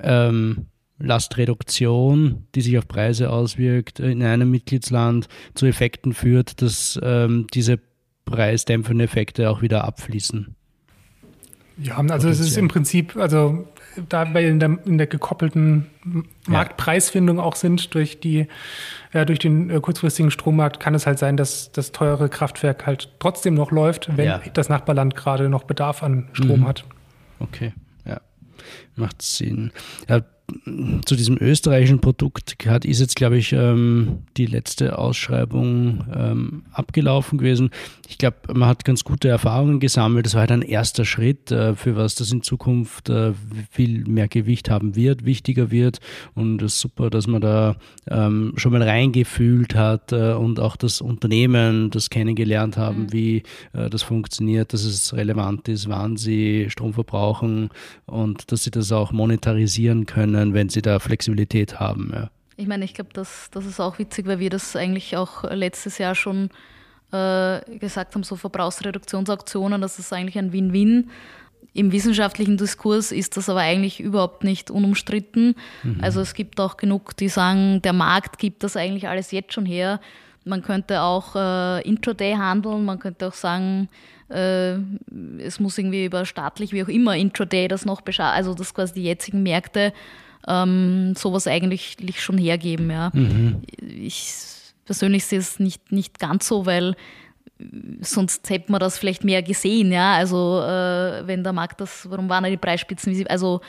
[0.00, 0.66] ähm,
[0.98, 7.80] Lastreduktion, die sich auf Preise auswirkt, in einem Mitgliedsland zu Effekten führt, dass ähm, diese
[8.24, 10.54] preisdämpfende Effekte auch wieder abfließen.
[11.78, 13.66] Ja, also es ist im Prinzip, also
[14.08, 15.86] da wir in der, in der gekoppelten
[16.46, 18.46] Marktpreisfindung auch sind durch die,
[19.12, 23.10] ja, durch den äh, kurzfristigen Strommarkt, kann es halt sein, dass das teure Kraftwerk halt
[23.18, 24.40] trotzdem noch läuft, wenn ja.
[24.52, 26.66] das Nachbarland gerade noch Bedarf an Strom mhm.
[26.66, 26.84] hat.
[27.38, 27.72] Okay,
[28.04, 28.20] ja,
[28.94, 29.72] macht Sinn.
[30.08, 30.20] Ja,
[31.04, 37.38] zu diesem österreichischen Produkt hat, ist jetzt, glaube ich, ähm, die letzte Ausschreibung ähm, abgelaufen
[37.38, 37.70] gewesen.
[38.08, 40.26] Ich glaube, man hat ganz gute Erfahrungen gesammelt.
[40.26, 43.32] Das war halt ein erster Schritt, äh, für was das in Zukunft äh,
[43.70, 45.98] viel mehr Gewicht haben wird, wichtiger wird.
[46.34, 47.76] Und es ist super, dass man da
[48.08, 53.12] ähm, schon mal reingefühlt hat äh, und auch das Unternehmen, das kennengelernt haben, mhm.
[53.12, 53.42] wie
[53.72, 57.70] äh, das funktioniert, dass es relevant ist, wann sie Strom verbrauchen
[58.06, 62.10] und dass sie das auch monetarisieren können können, wenn sie da Flexibilität haben.
[62.12, 62.30] Ja.
[62.56, 65.98] Ich meine, ich glaube, das, das ist auch witzig, weil wir das eigentlich auch letztes
[65.98, 66.50] Jahr schon
[67.12, 71.10] äh, gesagt haben, so Verbrauchsreduktionsauktionen, das ist eigentlich ein Win-Win.
[71.74, 75.54] Im wissenschaftlichen Diskurs ist das aber eigentlich überhaupt nicht unumstritten.
[75.82, 75.98] Mhm.
[76.02, 79.64] Also es gibt auch genug, die sagen, der Markt gibt das eigentlich alles jetzt schon
[79.64, 80.00] her.
[80.44, 83.88] Man könnte auch äh, Intraday handeln, man könnte auch sagen,
[84.28, 84.74] äh,
[85.38, 88.94] es muss irgendwie über staatlich, wie auch immer, Intraday das noch beschaffen, also dass quasi
[88.94, 89.92] die jetzigen Märkte
[90.48, 92.90] ähm, sowas eigentlich schon hergeben.
[92.90, 93.10] Ja.
[93.12, 93.62] Mhm.
[93.80, 94.32] Ich
[94.84, 96.94] persönlich sehe es nicht, nicht ganz so, weil
[98.00, 100.14] sonst hätte man das vielleicht mehr gesehen, ja.
[100.14, 103.26] Also äh, wenn der Markt das, warum waren da die Preisspitzen?
[103.28, 103.60] Also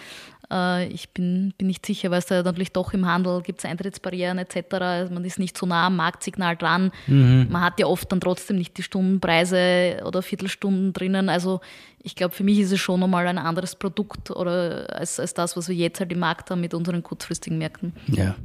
[0.89, 4.37] ich bin, bin nicht sicher, weil es da natürlich doch im Handel gibt es Eintrittsbarrieren
[4.37, 4.73] etc.
[4.79, 6.91] Also man ist nicht so nah am Marktsignal dran.
[7.07, 7.47] Mhm.
[7.49, 11.29] Man hat ja oft dann trotzdem nicht die Stundenpreise oder Viertelstunden drinnen.
[11.29, 11.61] Also
[12.03, 15.57] ich glaube, für mich ist es schon nochmal ein anderes Produkt oder als, als das,
[15.57, 17.93] was wir jetzt halt im Markt haben mit unseren kurzfristigen Märkten.
[18.07, 18.35] Ja.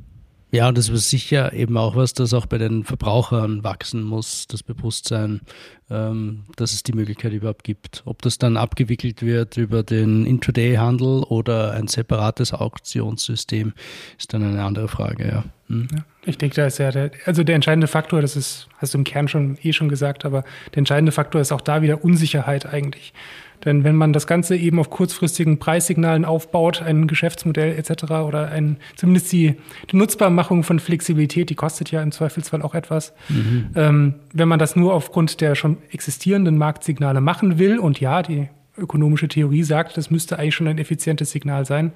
[0.50, 4.46] Ja, und das ist sicher eben auch was, das auch bei den Verbrauchern wachsen muss,
[4.46, 5.42] das Bewusstsein,
[5.90, 8.02] ähm, dass es die Möglichkeit überhaupt gibt.
[8.06, 13.74] Ob das dann abgewickelt wird über den Intraday-Handel oder ein separates Auktionssystem,
[14.18, 15.44] ist dann eine andere Frage, ja.
[15.66, 15.88] Hm.
[15.92, 18.98] ja ich denke, da ist ja der, also der entscheidende Faktor, das ist, hast du
[18.98, 22.66] im Kern schon eh schon gesagt, aber der entscheidende Faktor ist auch da wieder Unsicherheit
[22.66, 23.12] eigentlich.
[23.64, 28.04] Denn wenn man das Ganze eben auf kurzfristigen Preissignalen aufbaut, ein Geschäftsmodell etc.
[28.26, 29.56] oder ein, zumindest die,
[29.90, 33.12] die Nutzbarmachung von Flexibilität, die kostet ja im Zweifelsfall auch etwas.
[33.28, 33.70] Mhm.
[33.74, 38.48] Ähm, wenn man das nur aufgrund der schon existierenden Marktsignale machen will, und ja, die
[38.76, 41.92] ökonomische Theorie sagt, das müsste eigentlich schon ein effizientes Signal sein,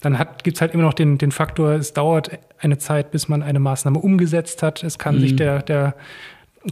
[0.00, 3.42] dann gibt es halt immer noch den, den Faktor, es dauert eine Zeit, bis man
[3.42, 4.84] eine Maßnahme umgesetzt hat.
[4.84, 5.20] Es kann mhm.
[5.20, 5.94] sich der, der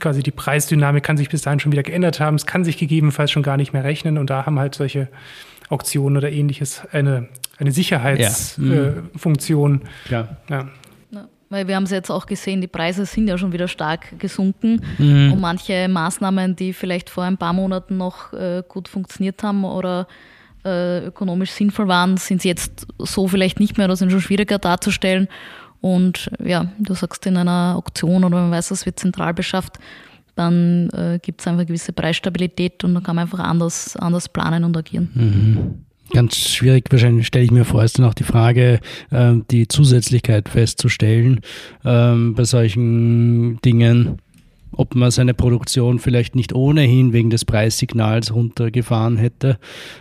[0.00, 2.36] quasi die Preisdynamik kann sich bis dahin schon wieder geändert haben.
[2.36, 5.08] Es kann sich gegebenenfalls schon gar nicht mehr rechnen und da haben halt solche
[5.68, 7.28] Auktionen oder ähnliches eine,
[7.58, 9.82] eine Sicherheitsfunktion.
[10.08, 10.22] Ja.
[10.22, 10.28] Mhm.
[10.48, 10.68] Äh, ja.
[11.12, 11.28] ja.
[11.48, 14.82] Weil wir haben es jetzt auch gesehen, die Preise sind ja schon wieder stark gesunken
[14.98, 15.32] mhm.
[15.32, 20.08] und manche Maßnahmen, die vielleicht vor ein paar Monaten noch äh, gut funktioniert haben oder
[20.64, 25.28] äh, ökonomisch sinnvoll waren, sind jetzt so vielleicht nicht mehr oder sind schon schwieriger darzustellen.
[25.80, 29.78] Und ja, du sagst in einer Auktion oder man weiß, es wird zentral beschafft,
[30.34, 34.28] dann äh, gibt es einfach eine gewisse Preisstabilität und dann kann man einfach anders, anders
[34.28, 35.10] planen und agieren.
[35.14, 35.86] Mhm.
[36.12, 40.48] Ganz schwierig wahrscheinlich, stelle ich mir vor, ist dann auch die Frage, äh, die Zusätzlichkeit
[40.48, 41.40] festzustellen
[41.84, 44.20] ähm, bei solchen Dingen
[44.72, 49.58] ob man seine Produktion vielleicht nicht ohnehin wegen des Preissignals runtergefahren hätte.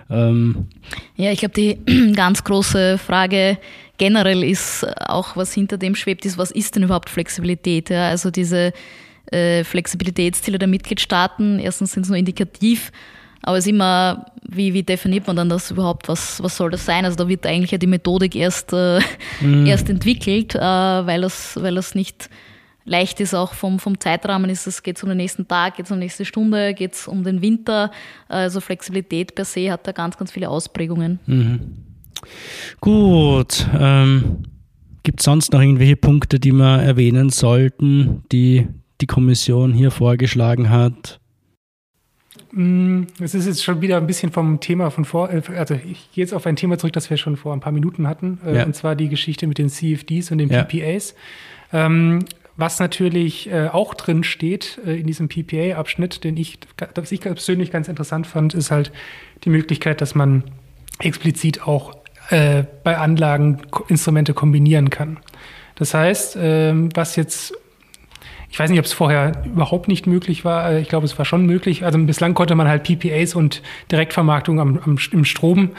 [0.09, 0.67] Ähm
[1.15, 3.57] ja, ich glaube, die ganz große Frage
[3.97, 7.89] generell ist auch, was hinter dem schwebt, ist, was ist denn überhaupt Flexibilität?
[7.89, 8.09] Ja?
[8.09, 8.73] Also diese
[9.31, 12.91] äh, Flexibilitätsziele der Mitgliedstaaten, erstens sind es nur indikativ,
[13.41, 16.07] aber es ist immer, wie, wie definiert man dann das überhaupt?
[16.07, 17.05] Was, was soll das sein?
[17.05, 18.99] Also da wird eigentlich ja die Methodik erst, äh,
[19.41, 19.67] mm.
[19.67, 22.29] erst entwickelt, äh, weil, das, weil das nicht
[22.85, 25.85] leicht ist auch vom, vom Zeitrahmen, ist es, geht es um den nächsten Tag, geht
[25.85, 27.91] es um die nächste Stunde, geht es um den Winter.
[28.27, 31.19] Also Flexibilität per se hat da ganz, ganz viele Ausprägungen.
[31.25, 31.84] Mhm.
[32.81, 33.67] Gut.
[33.77, 34.43] Ähm,
[35.03, 38.67] Gibt es sonst noch irgendwelche Punkte, die wir erwähnen sollten, die
[39.01, 41.19] die Kommission hier vorgeschlagen hat?
[42.51, 46.09] Mm, es ist jetzt schon wieder ein bisschen vom Thema von vor, äh, also ich
[46.13, 48.55] gehe jetzt auf ein Thema zurück, das wir schon vor ein paar Minuten hatten, äh,
[48.55, 48.65] ja.
[48.65, 50.63] und zwar die Geschichte mit den CFDs und den ja.
[50.63, 51.15] PPAs.
[51.73, 52.25] Ähm,
[52.57, 56.57] was natürlich äh, auch drin steht äh, in diesem PPA-Abschnitt, den ich,
[56.93, 58.93] das ich persönlich ganz interessant fand, ist halt
[59.43, 60.45] die Möglichkeit, dass man
[60.99, 61.97] explizit auch
[62.29, 65.17] äh, bei Anlagen Instrumente kombinieren kann.
[65.75, 67.53] Das heißt, ähm, was jetzt
[68.55, 70.71] ich weiß nicht, ob es vorher überhaupt nicht möglich war.
[70.71, 71.83] Äh, ich glaube, es war schon möglich.
[71.83, 73.61] Also bislang konnte man halt PPAs und
[73.91, 75.71] Direktvermarktung am, am, im Strom,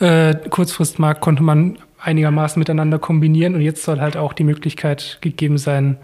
[0.00, 3.54] äh, Kurzfristmarkt, konnte man einigermaßen miteinander kombinieren.
[3.54, 5.98] Und jetzt soll halt auch die Möglichkeit gegeben sein,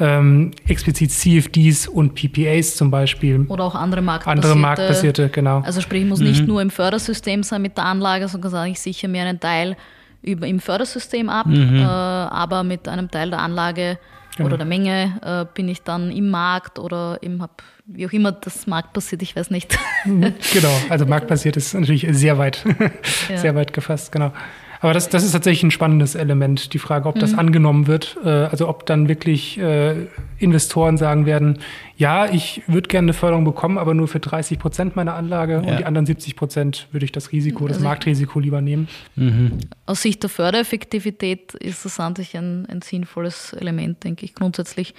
[0.00, 3.44] ähm, explizit CFDs und PPAs zum Beispiel.
[3.48, 4.48] Oder auch andere marktbasierte.
[4.48, 5.60] Andere marktbasierte, genau.
[5.60, 6.26] Also sprich, muss mhm.
[6.26, 9.76] nicht nur im Fördersystem sein mit der Anlage, sondern sage ich sicher mir einen Teil
[10.22, 11.76] über, im Fördersystem ab, mhm.
[11.76, 13.98] äh, aber mit einem Teil der Anlage
[14.36, 14.48] genau.
[14.48, 18.32] oder der Menge äh, bin ich dann im Markt oder im hab, wie auch immer
[18.32, 19.78] das marktbasiert, ich weiß nicht.
[20.04, 20.34] Mhm.
[20.52, 22.64] genau, also marktbasiert ist natürlich sehr weit,
[23.28, 23.36] ja.
[23.36, 24.32] sehr weit gefasst, genau.
[24.80, 27.38] Aber das, das ist tatsächlich ein spannendes Element, die Frage, ob das mhm.
[27.38, 28.16] angenommen wird.
[28.24, 30.06] Äh, also ob dann wirklich äh,
[30.38, 31.58] Investoren sagen werden,
[31.96, 35.58] ja, ich würde gerne eine Förderung bekommen, aber nur für 30 Prozent meiner Anlage ja.
[35.58, 38.88] und die anderen 70 Prozent würde ich das Risiko, das also Marktrisiko lieber nehmen.
[39.16, 39.58] Mhm.
[39.84, 44.34] Aus Sicht der Fördereffektivität ist das an sich ein, ein sinnvolles Element, denke ich.
[44.34, 44.94] Grundsätzlich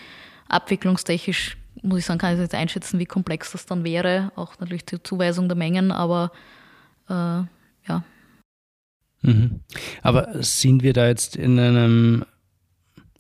[0.48, 4.32] abwicklungstechnisch muss ich sagen, kann ich jetzt einschätzen, wie komplex das dann wäre.
[4.36, 6.32] Auch natürlich die Zuweisung der Mengen, aber
[7.10, 8.04] äh, ja,
[9.22, 9.62] Mhm.
[10.02, 12.26] Aber sind wir da jetzt in einem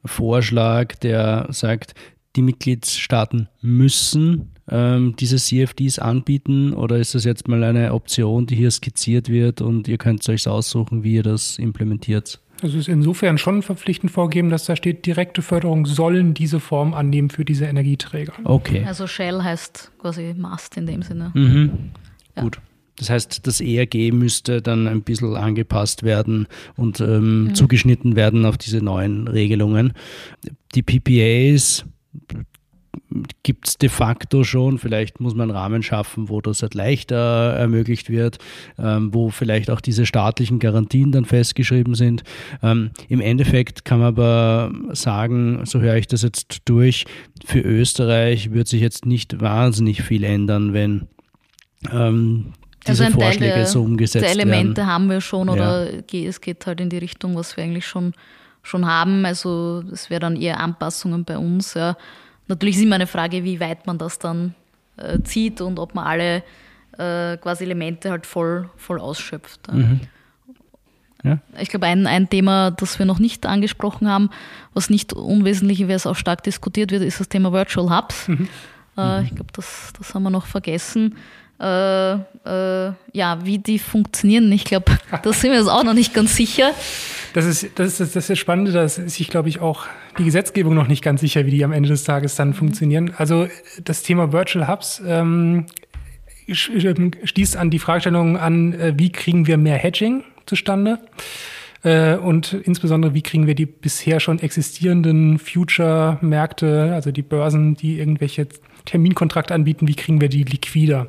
[0.06, 1.94] Vorschlag, der sagt,
[2.36, 8.56] die Mitgliedstaaten müssen ähm, diese CFDs anbieten oder ist das jetzt mal eine Option, die
[8.56, 12.40] hier skizziert wird und ihr könnt euch aussuchen, wie ihr das implementiert?
[12.62, 16.94] Also es ist insofern schon verpflichtend vorgeben, dass da steht, direkte Förderung sollen diese Form
[16.94, 18.34] annehmen für diese Energieträger.
[18.44, 18.86] Okay.
[18.86, 21.32] Also Shell heißt quasi Must in dem Sinne.
[21.34, 21.92] Mhm.
[22.36, 22.44] Ja.
[22.44, 22.62] Gut.
[23.02, 26.46] Das heißt, das ERG müsste dann ein bisschen angepasst werden
[26.78, 27.56] und ähm, mhm.
[27.56, 29.94] zugeschnitten werden auf diese neuen Regelungen.
[30.76, 31.84] Die PPAs
[33.42, 34.78] gibt es de facto schon.
[34.78, 37.16] Vielleicht muss man einen Rahmen schaffen, wo das halt leichter
[37.58, 38.38] ermöglicht wird,
[38.78, 42.22] ähm, wo vielleicht auch diese staatlichen Garantien dann festgeschrieben sind.
[42.62, 47.06] Ähm, Im Endeffekt kann man aber sagen, so höre ich das jetzt durch,
[47.46, 51.08] für Österreich wird sich jetzt nicht wahnsinnig viel ändern, wenn
[51.92, 52.54] ähm,
[52.88, 54.38] diese also Vorschläge der, so umgesetzt werden.
[54.38, 54.92] Die Elemente werden.
[54.92, 56.28] haben wir schon oder ja.
[56.28, 58.14] es geht halt in die Richtung, was wir eigentlich schon,
[58.64, 59.26] schon haben.
[59.26, 61.76] Also es wäre dann eher Anpassungen bei uns.
[61.76, 61.96] Ja.
[62.48, 64.56] Natürlich ist immer eine Frage, wie weit man das dann
[64.98, 66.44] äh, zieht und ob man alle
[66.98, 69.68] äh, quasi Elemente halt voll, voll ausschöpft.
[69.68, 69.74] Ja.
[69.74, 70.00] Mhm.
[71.24, 71.38] Ja.
[71.60, 74.32] Ich glaube, ein, ein Thema, das wir noch nicht angesprochen haben,
[74.74, 78.28] was nicht unwesentlich, wie es auch stark diskutiert wird, ist das Thema Virtual Hubs.
[78.28, 78.48] Mhm.
[78.98, 81.16] Äh, ich glaube, das, das haben wir noch vergessen.
[81.62, 86.14] Äh, äh, ja, wie die funktionieren, ich glaube, da sind wir uns auch noch nicht
[86.14, 86.72] ganz sicher.
[87.34, 89.86] Das ist das, ist das ist Spannende, da ist sich, glaube ich, auch
[90.18, 92.54] die Gesetzgebung noch nicht ganz sicher, wie die am Ende des Tages dann mhm.
[92.56, 93.14] funktionieren.
[93.16, 93.48] Also
[93.84, 95.68] das Thema Virtual Hubs ähm,
[96.52, 100.98] stieß an die Fragestellung an, äh, wie kriegen wir mehr Hedging zustande?
[101.84, 108.00] Äh, und insbesondere, wie kriegen wir die bisher schon existierenden Future-Märkte, also die Börsen, die
[108.00, 108.48] irgendwelche
[108.86, 111.08] Terminkontrakte anbieten, wie kriegen wir die liquider?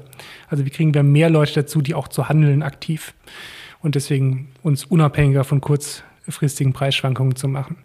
[0.48, 3.14] Also wie kriegen wir mehr Leute dazu, die auch zu handeln aktiv
[3.80, 7.76] und deswegen uns unabhängiger von kurzfristigen Preisschwankungen zu machen.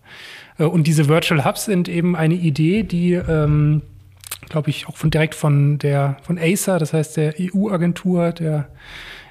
[0.58, 3.82] Äh, und diese Virtual Hubs sind eben eine Idee, die ähm,
[4.50, 8.70] glaube ich, auch von direkt von der von ACER, das heißt der EU-Agentur der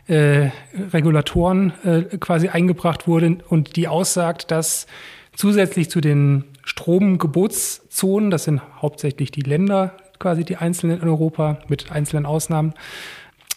[0.06, 0.50] äh,
[0.92, 4.86] Regulatoren äh, quasi eingebracht wurde und die aussagt, dass
[5.34, 11.90] zusätzlich zu den Stromgebotszonen, das sind hauptsächlich die Länder, quasi die einzelnen in Europa mit
[11.90, 12.74] einzelnen Ausnahmen,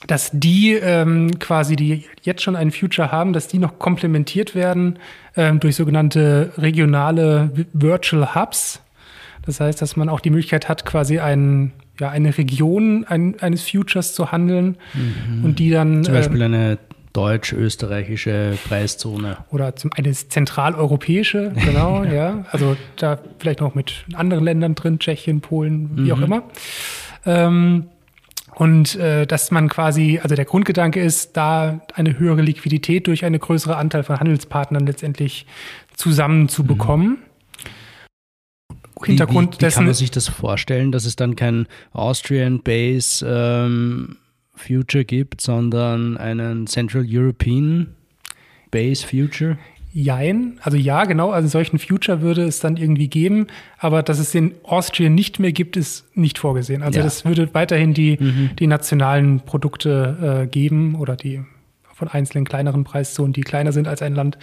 [0.07, 4.97] dass die ähm, quasi, die jetzt schon einen Future haben, dass die noch komplementiert werden
[5.36, 8.82] ähm, durch sogenannte regionale Virtual Hubs.
[9.45, 13.70] Das heißt, dass man auch die Möglichkeit hat, quasi ein, ja, eine Region ein, eines
[13.70, 15.43] Futures zu handeln mhm.
[15.43, 16.03] und die dann.
[16.03, 16.78] Zum Beispiel äh, eine
[17.14, 19.38] deutsch-österreichische Preiszone.
[19.51, 22.14] Oder zum, eine zentraleuropäische, genau, ja.
[22.14, 22.45] ja.
[22.51, 26.12] Also da vielleicht noch mit anderen Ländern drin, Tschechien, Polen, wie mhm.
[26.12, 26.43] auch immer.
[27.26, 27.86] Ähm,
[28.55, 33.39] und äh, dass man quasi, also der Grundgedanke ist, da eine höhere Liquidität durch eine
[33.39, 35.45] größere Anteil von Handelspartnern letztendlich
[35.95, 37.07] zusammenzubekommen.
[37.07, 37.18] Mhm.
[39.05, 39.76] Hintergrund wie, wie, wie dessen.
[39.76, 44.18] kann man sich das vorstellen, dass es dann kein Austrian Base ähm,
[44.60, 47.88] Future gibt, sondern einen Central European
[48.72, 49.57] Base Future?
[49.91, 53.47] Jein, also ja, genau, also solchen Future würde es dann irgendwie geben,
[53.80, 56.84] aber dass es den Austrian nicht mehr gibt, ist nicht vorgesehen.
[56.84, 57.03] Also ja.
[57.03, 58.51] das würde weiterhin die, mhm.
[58.60, 61.41] die nationalen Produkte äh, geben oder die
[61.95, 64.38] von einzelnen kleineren Preiszonen, die kleiner sind als ein Land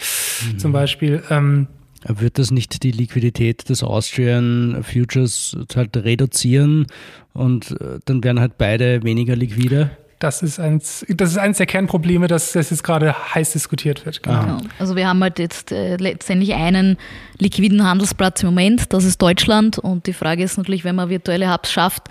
[0.53, 0.59] mhm.
[0.59, 1.23] zum Beispiel.
[1.31, 1.69] Ähm,
[2.09, 6.87] wird das nicht die Liquidität des Austrian Futures halt reduzieren
[7.33, 9.91] und äh, dann werden halt beide weniger liquide?
[10.19, 14.23] Das ist eins, das ist eines der Kernprobleme, dass das jetzt gerade heiß diskutiert wird.
[14.23, 14.41] Genau.
[14.41, 14.59] genau.
[14.79, 16.97] Also wir haben halt jetzt äh, letztendlich einen
[17.39, 19.79] liquiden Handelsplatz im Moment, das ist Deutschland.
[19.79, 22.05] Und die Frage ist natürlich, wenn man virtuelle Hubs schafft,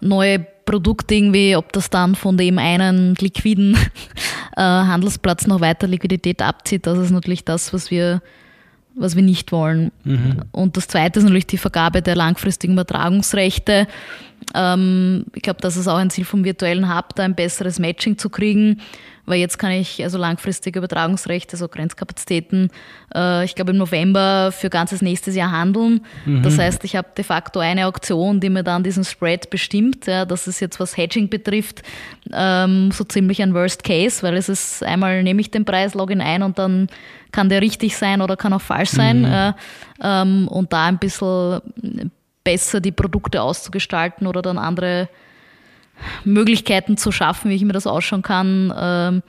[0.00, 3.76] neue Produkte irgendwie, ob das dann von dem einen liquiden
[4.56, 8.22] äh, Handelsplatz noch weiter Liquidität abzieht, das ist natürlich das, was wir
[8.94, 9.92] was wir nicht wollen.
[10.04, 10.42] Mhm.
[10.52, 13.86] Und das Zweite ist natürlich die Vergabe der langfristigen Übertragungsrechte.
[14.54, 18.18] Ähm, ich glaube, das ist auch ein Ziel vom virtuellen Hub, da ein besseres Matching
[18.18, 18.80] zu kriegen,
[19.26, 22.70] weil jetzt kann ich also langfristige Übertragungsrechte, so Grenzkapazitäten,
[23.14, 26.00] äh, ich glaube im November für ganzes nächstes Jahr handeln.
[26.24, 26.42] Mhm.
[26.42, 30.06] Das heißt, ich habe de facto eine Auktion, die mir dann diesen Spread bestimmt.
[30.06, 31.82] Ja, das ist jetzt, was Hedging betrifft,
[32.32, 36.14] ähm, so ziemlich ein Worst Case, weil es ist einmal nehme ich den Preis, logge
[36.14, 36.88] ihn ein und dann
[37.30, 39.20] kann der richtig sein oder kann auch falsch sein.
[39.20, 39.24] Mhm.
[39.26, 39.52] Äh,
[40.02, 42.10] ähm, und da ein bisschen
[42.44, 45.08] besser die Produkte auszugestalten oder dann andere
[46.24, 48.72] Möglichkeiten zu schaffen, wie ich mir das ausschauen kann.
[48.76, 49.22] Ähm,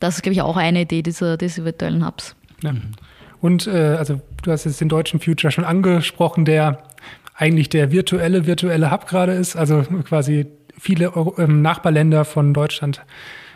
[0.00, 2.34] das ist, glaube ich, auch eine Idee dieser, dieser virtuellen Hubs.
[2.62, 2.74] Ja.
[3.40, 6.82] Und äh, also du hast jetzt den deutschen Future schon angesprochen, der
[7.34, 10.46] eigentlich der virtuelle, virtuelle Hub gerade ist, also quasi
[10.78, 13.02] viele Euro, ähm, Nachbarländer von Deutschland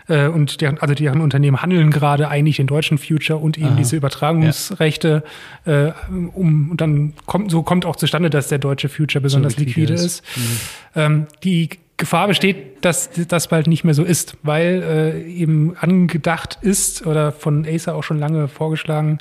[0.08, 3.76] äh, und deren, also deren Unternehmen handeln gerade eigentlich den deutschen Future und eben Aha.
[3.76, 5.22] diese Übertragungsrechte,
[5.64, 5.88] ja.
[5.88, 5.92] äh,
[6.34, 9.94] um und dann kommt so kommt auch zustande, dass der deutsche Future besonders so liquide,
[9.94, 10.04] ist.
[10.04, 10.22] ist.
[10.36, 10.58] Mhm.
[10.94, 16.58] Ähm, die Gefahr besteht, dass das bald nicht mehr so ist, weil äh, eben angedacht
[16.60, 19.18] ist oder von Acer auch schon lange vorgeschlagen,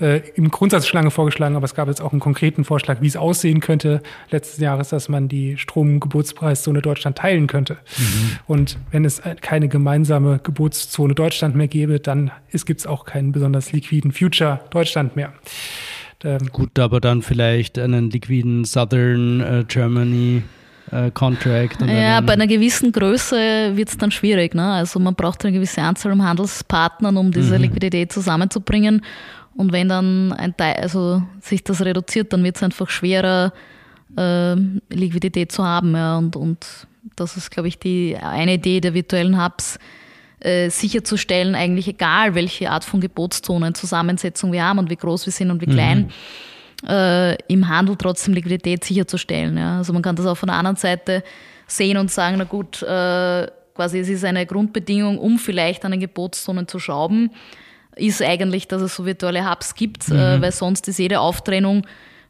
[0.00, 3.06] äh, im Grundsatz schon lange vorgeschlagen, aber es gab jetzt auch einen konkreten Vorschlag, wie
[3.06, 7.74] es aussehen könnte letzten Jahres, dass man die Stromgeburtspreiszone Deutschland teilen könnte.
[7.74, 8.38] Mhm.
[8.46, 13.72] Und wenn es keine gemeinsame Geburtszone Deutschland mehr gäbe, dann gibt es auch keinen besonders
[13.72, 15.32] liquiden Future Deutschland mehr.
[16.24, 20.42] Ähm, Gut, aber dann vielleicht einen liquiden Southern äh, Germany
[20.90, 21.80] äh, Contract.
[21.82, 24.54] ja, bei einer gewissen Größe wird es dann schwierig.
[24.54, 24.64] Ne?
[24.64, 27.62] Also man braucht eine gewisse Anzahl an Handelspartnern, um diese mhm.
[27.62, 29.02] Liquidität zusammenzubringen.
[29.56, 33.52] Und wenn dann ein Teil, also sich das reduziert, dann wird es einfach schwerer,
[34.16, 34.54] äh,
[34.90, 35.94] Liquidität zu haben.
[35.94, 36.16] Ja.
[36.16, 36.66] Und, und
[37.16, 39.78] das ist, glaube ich, die eine Idee der virtuellen Hubs,
[40.40, 45.32] äh, sicherzustellen, eigentlich egal, welche Art von Gebotszonen, Zusammensetzung wir haben und wie groß wir
[45.32, 46.02] sind und wie klein.
[46.02, 46.12] Mhm
[46.86, 49.56] äh, im Handel trotzdem Liquidität sicherzustellen.
[49.56, 49.78] Ja.
[49.78, 51.22] Also man kann das auch von der anderen Seite
[51.66, 56.00] sehen und sagen, na gut, äh, quasi es ist eine Grundbedingung, um vielleicht an den
[56.00, 57.30] Gebotszonen zu schrauben,
[57.96, 60.18] ist eigentlich, dass es so virtuelle Hubs gibt, äh, mhm.
[60.18, 61.86] äh, weil sonst ist jede Auftrennung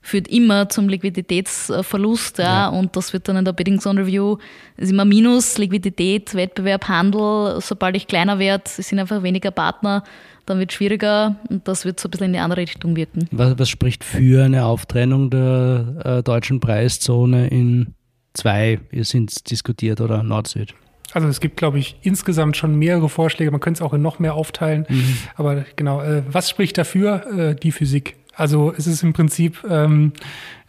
[0.09, 2.69] führt immer zum Liquiditätsverlust, ja, ja.
[2.69, 4.39] und das wird dann in der Bidding Zone Review
[4.77, 7.61] ist immer Minus, Liquidität, Wettbewerb, Handel.
[7.61, 10.05] Sobald ich kleiner werde, sind einfach weniger Partner,
[10.47, 13.29] dann wird es schwieriger und das wird so ein bisschen in die andere Richtung wirken.
[13.31, 17.95] Was, was spricht für eine Auftrennung der äh, deutschen Preiszone in
[18.35, 18.81] zwei?
[18.91, 20.75] Ihr sind diskutiert oder Nord-Süd?
[21.13, 23.51] Also es gibt, glaube ich, insgesamt schon mehrere Vorschläge.
[23.51, 24.87] Man könnte es auch in noch mehr aufteilen.
[24.89, 25.17] Mhm.
[25.37, 27.27] Aber genau, äh, was spricht dafür?
[27.37, 28.17] Äh, die Physik.
[28.39, 30.13] Also es ist im Prinzip ähm,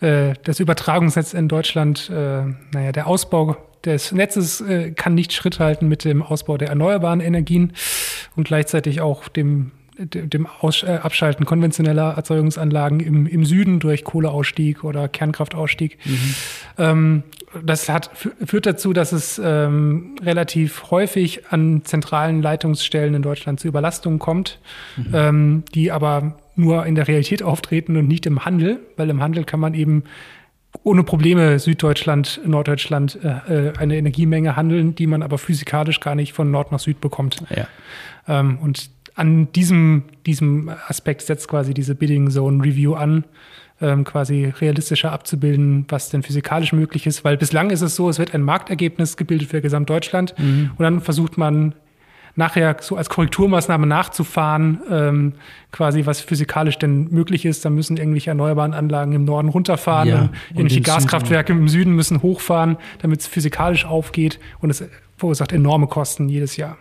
[0.02, 2.42] äh, das Übertragungsnetz in Deutschland, äh,
[2.74, 7.22] naja, der Ausbau des Netzes äh, kann nicht Schritt halten mit dem Ausbau der erneuerbaren
[7.22, 7.74] Energien
[8.36, 14.86] und gleichzeitig auch dem dem Aus äh, Abschalten konventioneller Erzeugungsanlagen im, im Süden durch Kohleausstieg
[14.86, 15.98] oder Kernkraftausstieg.
[16.06, 16.36] Mhm.
[16.78, 17.24] Ähm,
[17.66, 18.10] das hat,
[18.46, 24.60] führt dazu, dass es ähm, relativ häufig an zentralen Leitungsstellen in Deutschland zu Überlastungen kommt,
[24.96, 25.12] mhm.
[25.14, 29.44] ähm, die aber nur in der Realität auftreten und nicht im Handel, weil im Handel
[29.44, 30.04] kann man eben
[30.84, 36.34] ohne Probleme Süddeutschland, Norddeutschland äh, äh eine Energiemenge handeln, die man aber physikalisch gar nicht
[36.34, 37.44] von Nord nach Süd bekommt.
[37.50, 37.68] Ja.
[38.28, 43.26] Ähm, und an diesem, diesem Aspekt setzt quasi diese Bidding Zone Review an,
[43.82, 47.26] ähm, quasi realistischer abzubilden, was denn physikalisch möglich ist.
[47.26, 50.72] Weil bislang ist es so, es wird ein Marktergebnis gebildet für Gesamtdeutschland mhm.
[50.78, 51.74] und dann versucht man
[52.40, 55.34] nachher so als Korrekturmaßnahme nachzufahren, ähm,
[55.72, 57.64] quasi was physikalisch denn möglich ist.
[57.64, 62.24] Da müssen irgendwelche erneuerbaren Anlagen im Norden runterfahren, ja, und irgendwelche Gaskraftwerke im Süden müssen
[62.24, 64.84] hochfahren, damit es physikalisch aufgeht und es
[65.18, 66.78] verursacht enorme Kosten jedes Jahr.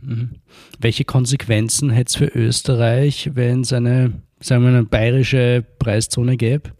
[0.00, 0.36] Mhm.
[0.78, 6.70] Welche Konsequenzen hätte es für Österreich, wenn es eine, sagen wir, eine bayerische Preiszone gäbe?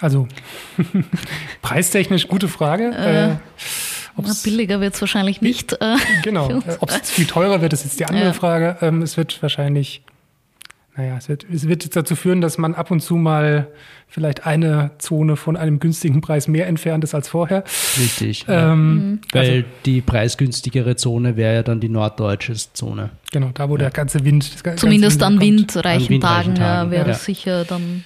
[0.00, 0.28] Also,
[1.62, 2.90] preistechnisch gute Frage.
[2.94, 3.36] Äh, äh
[4.44, 5.74] billiger wird es wahrscheinlich nicht.
[5.74, 6.62] Äh, genau.
[6.80, 8.32] Ob es viel teurer wird, ist jetzt die andere ja.
[8.32, 8.76] Frage.
[8.80, 10.02] Ähm, es wird wahrscheinlich
[10.96, 13.68] naja, es wird, es wird jetzt dazu führen, dass man ab und zu mal
[14.08, 17.64] vielleicht eine Zone von einem günstigen Preis mehr entfernt ist als vorher.
[17.98, 18.46] Richtig.
[18.48, 19.20] Ähm, mhm.
[19.32, 23.10] Weil also, die preisgünstigere Zone wäre ja dann die norddeutsche Zone.
[23.30, 23.80] Genau, da wo ja.
[23.80, 24.64] der ganze Wind.
[24.64, 27.14] Ganze Zumindest Wind an windreichen, an Tagen, Tagen ja, wäre ja.
[27.14, 28.04] sicher dann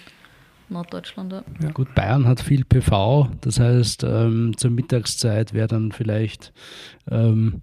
[0.71, 1.33] Norddeutschland.
[1.33, 1.71] Ja.
[1.73, 6.53] Gut, Bayern hat viel PV, das heißt, ähm, zur Mittagszeit wäre dann vielleicht.
[7.11, 7.63] Ähm,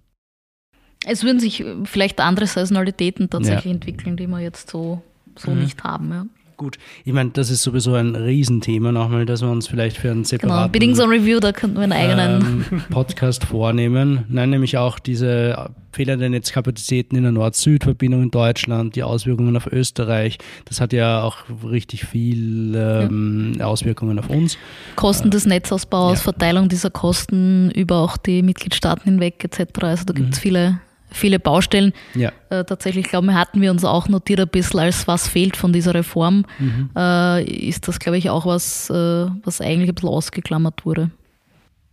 [1.06, 5.02] es würden sich vielleicht andere Saisonalitäten tatsächlich entwickeln, die wir jetzt so
[5.38, 5.60] so mhm.
[5.60, 6.10] nicht haben.
[6.10, 6.26] Ja.
[6.58, 10.24] Gut, ich meine, das ist sowieso ein Riesenthema nochmal, dass wir uns vielleicht für einen
[10.24, 14.24] genau, separaten genau, Bidding Zone Review, da könnten wir einen eigenen ähm, Podcast vornehmen.
[14.28, 20.38] Nein, nämlich auch diese fehlenden Netzkapazitäten in der Nord-Süd-Verbindung in Deutschland, die Auswirkungen auf Österreich.
[20.64, 23.66] Das hat ja auch richtig viel ähm, ja.
[23.66, 24.58] Auswirkungen auf uns.
[24.96, 26.24] Kosten des Netzausbaus, ja.
[26.24, 29.60] Verteilung dieser Kosten über auch die Mitgliedstaaten hinweg etc.
[29.82, 30.42] Also da gibt es mhm.
[30.42, 30.80] viele
[31.10, 31.92] viele Baustellen.
[32.14, 32.32] Ja.
[32.50, 35.72] Äh, tatsächlich, glaube ich, hatten wir uns auch notiert ein bisschen, als was fehlt von
[35.72, 36.90] dieser Reform, mhm.
[36.96, 38.94] äh, ist das, glaube ich, auch was, äh,
[39.42, 41.10] was eigentlich ein bisschen ausgeklammert wurde.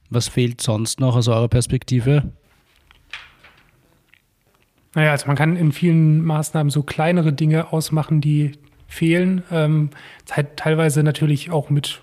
[0.09, 2.23] Was fehlt sonst noch aus eurer Perspektive?
[4.93, 8.53] Naja, also man kann in vielen Maßnahmen so kleinere Dinge ausmachen, die
[8.87, 9.43] fehlen.
[9.51, 9.89] Ähm,
[10.55, 12.01] teilweise natürlich auch mit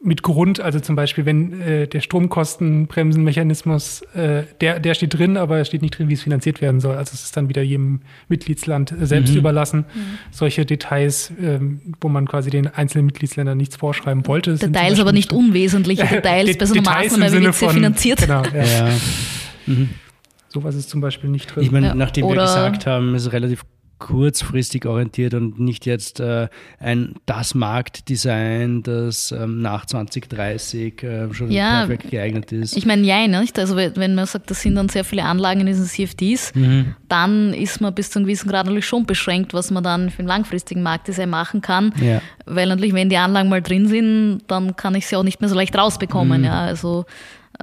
[0.00, 5.58] mit Grund, also zum Beispiel, wenn äh, der Stromkostenbremsenmechanismus, äh, der, der steht drin, aber
[5.58, 6.94] es steht nicht drin, wie es finanziert werden soll.
[6.94, 9.38] Also es ist dann wieder jedem Mitgliedsland selbst mhm.
[9.38, 9.86] überlassen.
[9.92, 10.18] Mhm.
[10.30, 14.54] Solche Details, ähm, wo man quasi den einzelnen Mitgliedsländern nichts vorschreiben wollte.
[14.54, 18.20] Details, aber nicht unwesentliche Details bei so einer Maßnahme, wie wird sie finanziert.
[18.20, 18.64] Genau, ja.
[18.64, 18.88] ja.
[19.66, 19.88] Mhm.
[20.48, 21.64] Sowas ist zum Beispiel nicht drin.
[21.64, 23.64] Ich meine, nachdem Oder wir gesagt haben, ist es relativ
[23.98, 31.50] kurzfristig orientiert und nicht jetzt äh, ein das Marktdesign, das ähm, nach 2030 äh, schon
[31.50, 32.76] ja, perfekt geeignet ist.
[32.76, 33.58] Ich meine, ja, nicht?
[33.58, 36.94] Also wenn man sagt, das sind dann sehr viele Anlagen in diesen CFDs, mhm.
[37.08, 40.22] dann ist man bis zu einem gewissen Grad natürlich schon beschränkt, was man dann für
[40.22, 41.92] den langfristigen Marktdesign machen kann.
[42.00, 42.22] Ja.
[42.46, 45.50] Weil natürlich, wenn die Anlagen mal drin sind, dann kann ich sie auch nicht mehr
[45.50, 46.42] so leicht rausbekommen.
[46.42, 46.46] Mhm.
[46.46, 47.04] Ja, also,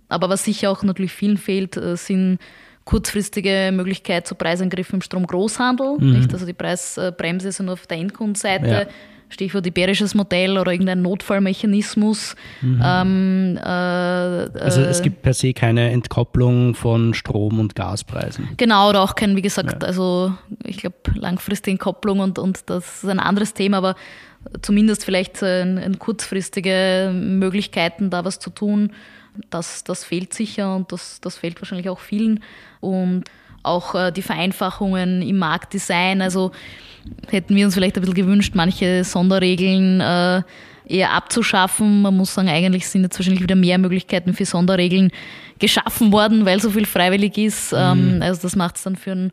[0.10, 2.40] aber was sicher auch natürlich vielen fehlt, äh, sind
[2.86, 5.98] kurzfristige Möglichkeit zu Preisangriffen im Stromgroßhandel.
[6.00, 6.14] Mhm.
[6.14, 6.34] Nicht?
[6.34, 8.68] Also die Preisbremse ist nur auf der Endkundenseite.
[8.68, 8.86] Ja.
[9.28, 12.36] Stichwort iberisches Modell oder irgendein Notfallmechanismus.
[12.62, 12.82] Mhm.
[12.84, 18.50] Ähm, äh, also es gibt per se keine Entkopplung von Strom- und Gaspreisen.
[18.58, 19.88] Genau, oder auch kein, wie gesagt, ja.
[19.88, 20.32] also
[20.64, 23.96] ich glaube langfristige Entkopplung und, und das ist ein anderes Thema, aber
[24.62, 28.92] zumindest vielleicht ein, ein kurzfristige Möglichkeiten, da was zu tun
[29.50, 32.44] das, das fehlt sicher und das, das fehlt wahrscheinlich auch vielen.
[32.80, 33.26] Und
[33.64, 36.22] auch äh, die Vereinfachungen im Marktdesign.
[36.22, 36.52] Also
[37.30, 40.42] hätten wir uns vielleicht ein bisschen gewünscht, manche Sonderregeln äh,
[40.88, 42.04] eher abzuschaffen.
[42.04, 45.12] Man muss sagen, eigentlich sind jetzt wahrscheinlich wieder mehr Möglichkeiten für Sonderregeln
[45.60, 47.72] geschaffen worden, weil so viel freiwillig ist.
[47.72, 47.78] Mhm.
[47.80, 49.32] Ähm, also das macht es dann für einen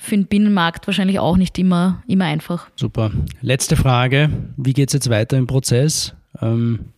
[0.00, 2.68] für den Binnenmarkt wahrscheinlich auch nicht immer, immer einfach.
[2.76, 3.10] Super.
[3.42, 4.30] Letzte Frage.
[4.56, 6.14] Wie geht es jetzt weiter im Prozess?
[6.40, 6.92] Ähm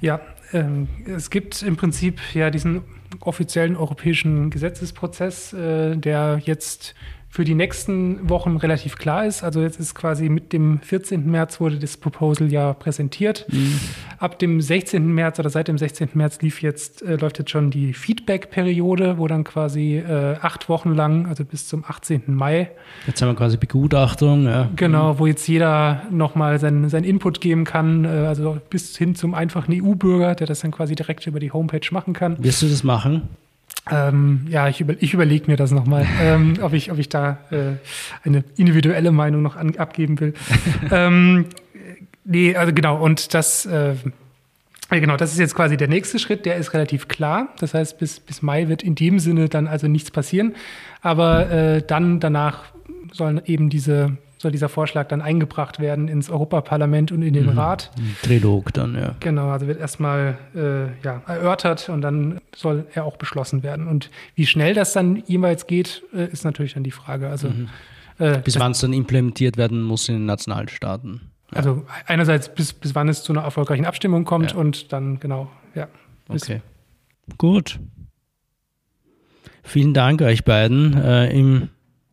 [0.00, 0.22] ja,
[0.52, 2.82] ähm, es gibt im Prinzip ja diesen
[3.20, 6.94] offiziellen europäischen Gesetzesprozess, äh, der jetzt
[7.32, 9.44] für die nächsten Wochen relativ klar ist.
[9.44, 11.30] Also jetzt ist quasi mit dem 14.
[11.30, 13.46] März wurde das Proposal ja präsentiert.
[13.48, 13.78] Mhm.
[14.18, 15.06] Ab dem 16.
[15.06, 16.08] März oder seit dem 16.
[16.14, 20.92] März lief jetzt, äh, läuft jetzt schon die Feedback-Periode, wo dann quasi äh, acht Wochen
[20.92, 22.22] lang, also bis zum 18.
[22.26, 22.72] Mai.
[23.06, 24.46] Jetzt haben wir quasi Begutachtung.
[24.46, 24.68] Ja.
[24.74, 29.34] Genau, wo jetzt jeder nochmal seinen sein Input geben kann, äh, also bis hin zum
[29.34, 32.42] einfachen EU-Bürger, der das dann quasi direkt über die Homepage machen kann.
[32.42, 33.28] Wirst du das machen?
[33.90, 37.38] Ähm, ja, ich, über, ich überlege mir das nochmal, ähm, ob, ich, ob ich da
[37.50, 40.34] äh, eine individuelle Meinung noch an, abgeben will.
[40.90, 41.46] ähm,
[42.24, 43.94] nee, also genau, und das, äh,
[44.90, 47.48] genau, das ist jetzt quasi der nächste Schritt, der ist relativ klar.
[47.58, 50.54] Das heißt, bis, bis Mai wird in dem Sinne dann also nichts passieren.
[51.00, 52.64] Aber äh, dann danach
[53.12, 57.58] sollen eben diese soll dieser Vorschlag dann eingebracht werden ins Europaparlament und in den mhm.
[57.58, 57.90] Rat.
[58.22, 59.14] Trilog dann, ja.
[59.20, 63.86] Genau, also wird erstmal äh, ja, erörtert und dann soll er auch beschlossen werden.
[63.86, 67.28] Und wie schnell das dann jeweils geht, äh, ist natürlich dann die Frage.
[67.28, 67.68] Also, mhm.
[68.18, 71.20] äh, bis wann es dann implementiert werden muss in den Nationalstaaten.
[71.52, 71.58] Ja.
[71.58, 74.56] Also einerseits bis, bis wann es zu einer erfolgreichen Abstimmung kommt ja.
[74.56, 75.86] und dann genau, ja.
[76.28, 76.62] Okay.
[77.36, 77.78] Gut.
[79.62, 80.96] Vielen Dank euch beiden.
[80.96, 81.68] Äh, Im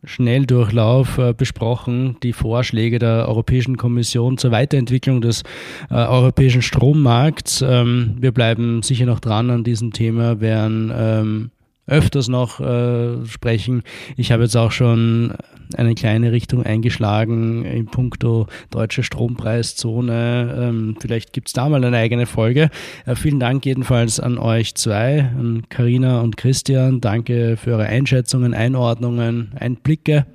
[0.08, 5.44] Schnelldurchlauf äh, besprochen, die Vorschläge der Europäischen Kommission zur Weiterentwicklung des
[5.90, 7.62] äh, europäischen Strommarkts.
[7.62, 11.52] Ähm, wir bleiben sicher noch dran an diesem Thema, werden ähm,
[11.88, 13.84] öfters noch äh, sprechen.
[14.18, 15.34] Ich habe jetzt auch schon
[15.76, 20.56] eine kleine Richtung eingeschlagen in puncto deutsche Strompreiszone.
[20.60, 22.70] Ähm, vielleicht gibt es da mal eine eigene Folge.
[23.06, 27.02] Äh, vielen Dank jedenfalls an euch zwei, an Karina und Christian.
[27.02, 30.26] Danke für eure Einschätzungen, Einordnungen, Einblicke.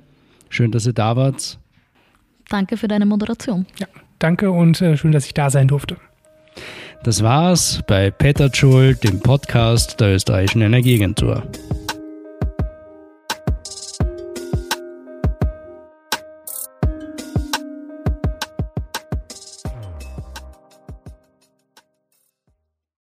[0.49, 1.59] Schön, dass ihr da wart.
[2.49, 3.65] Danke für deine Moderation.
[3.79, 3.87] Ja,
[4.19, 5.97] danke und äh, schön, dass ich da sein durfte.
[7.03, 11.43] Das war's bei Peter Schul, dem Podcast der österreichischen Energieagentur.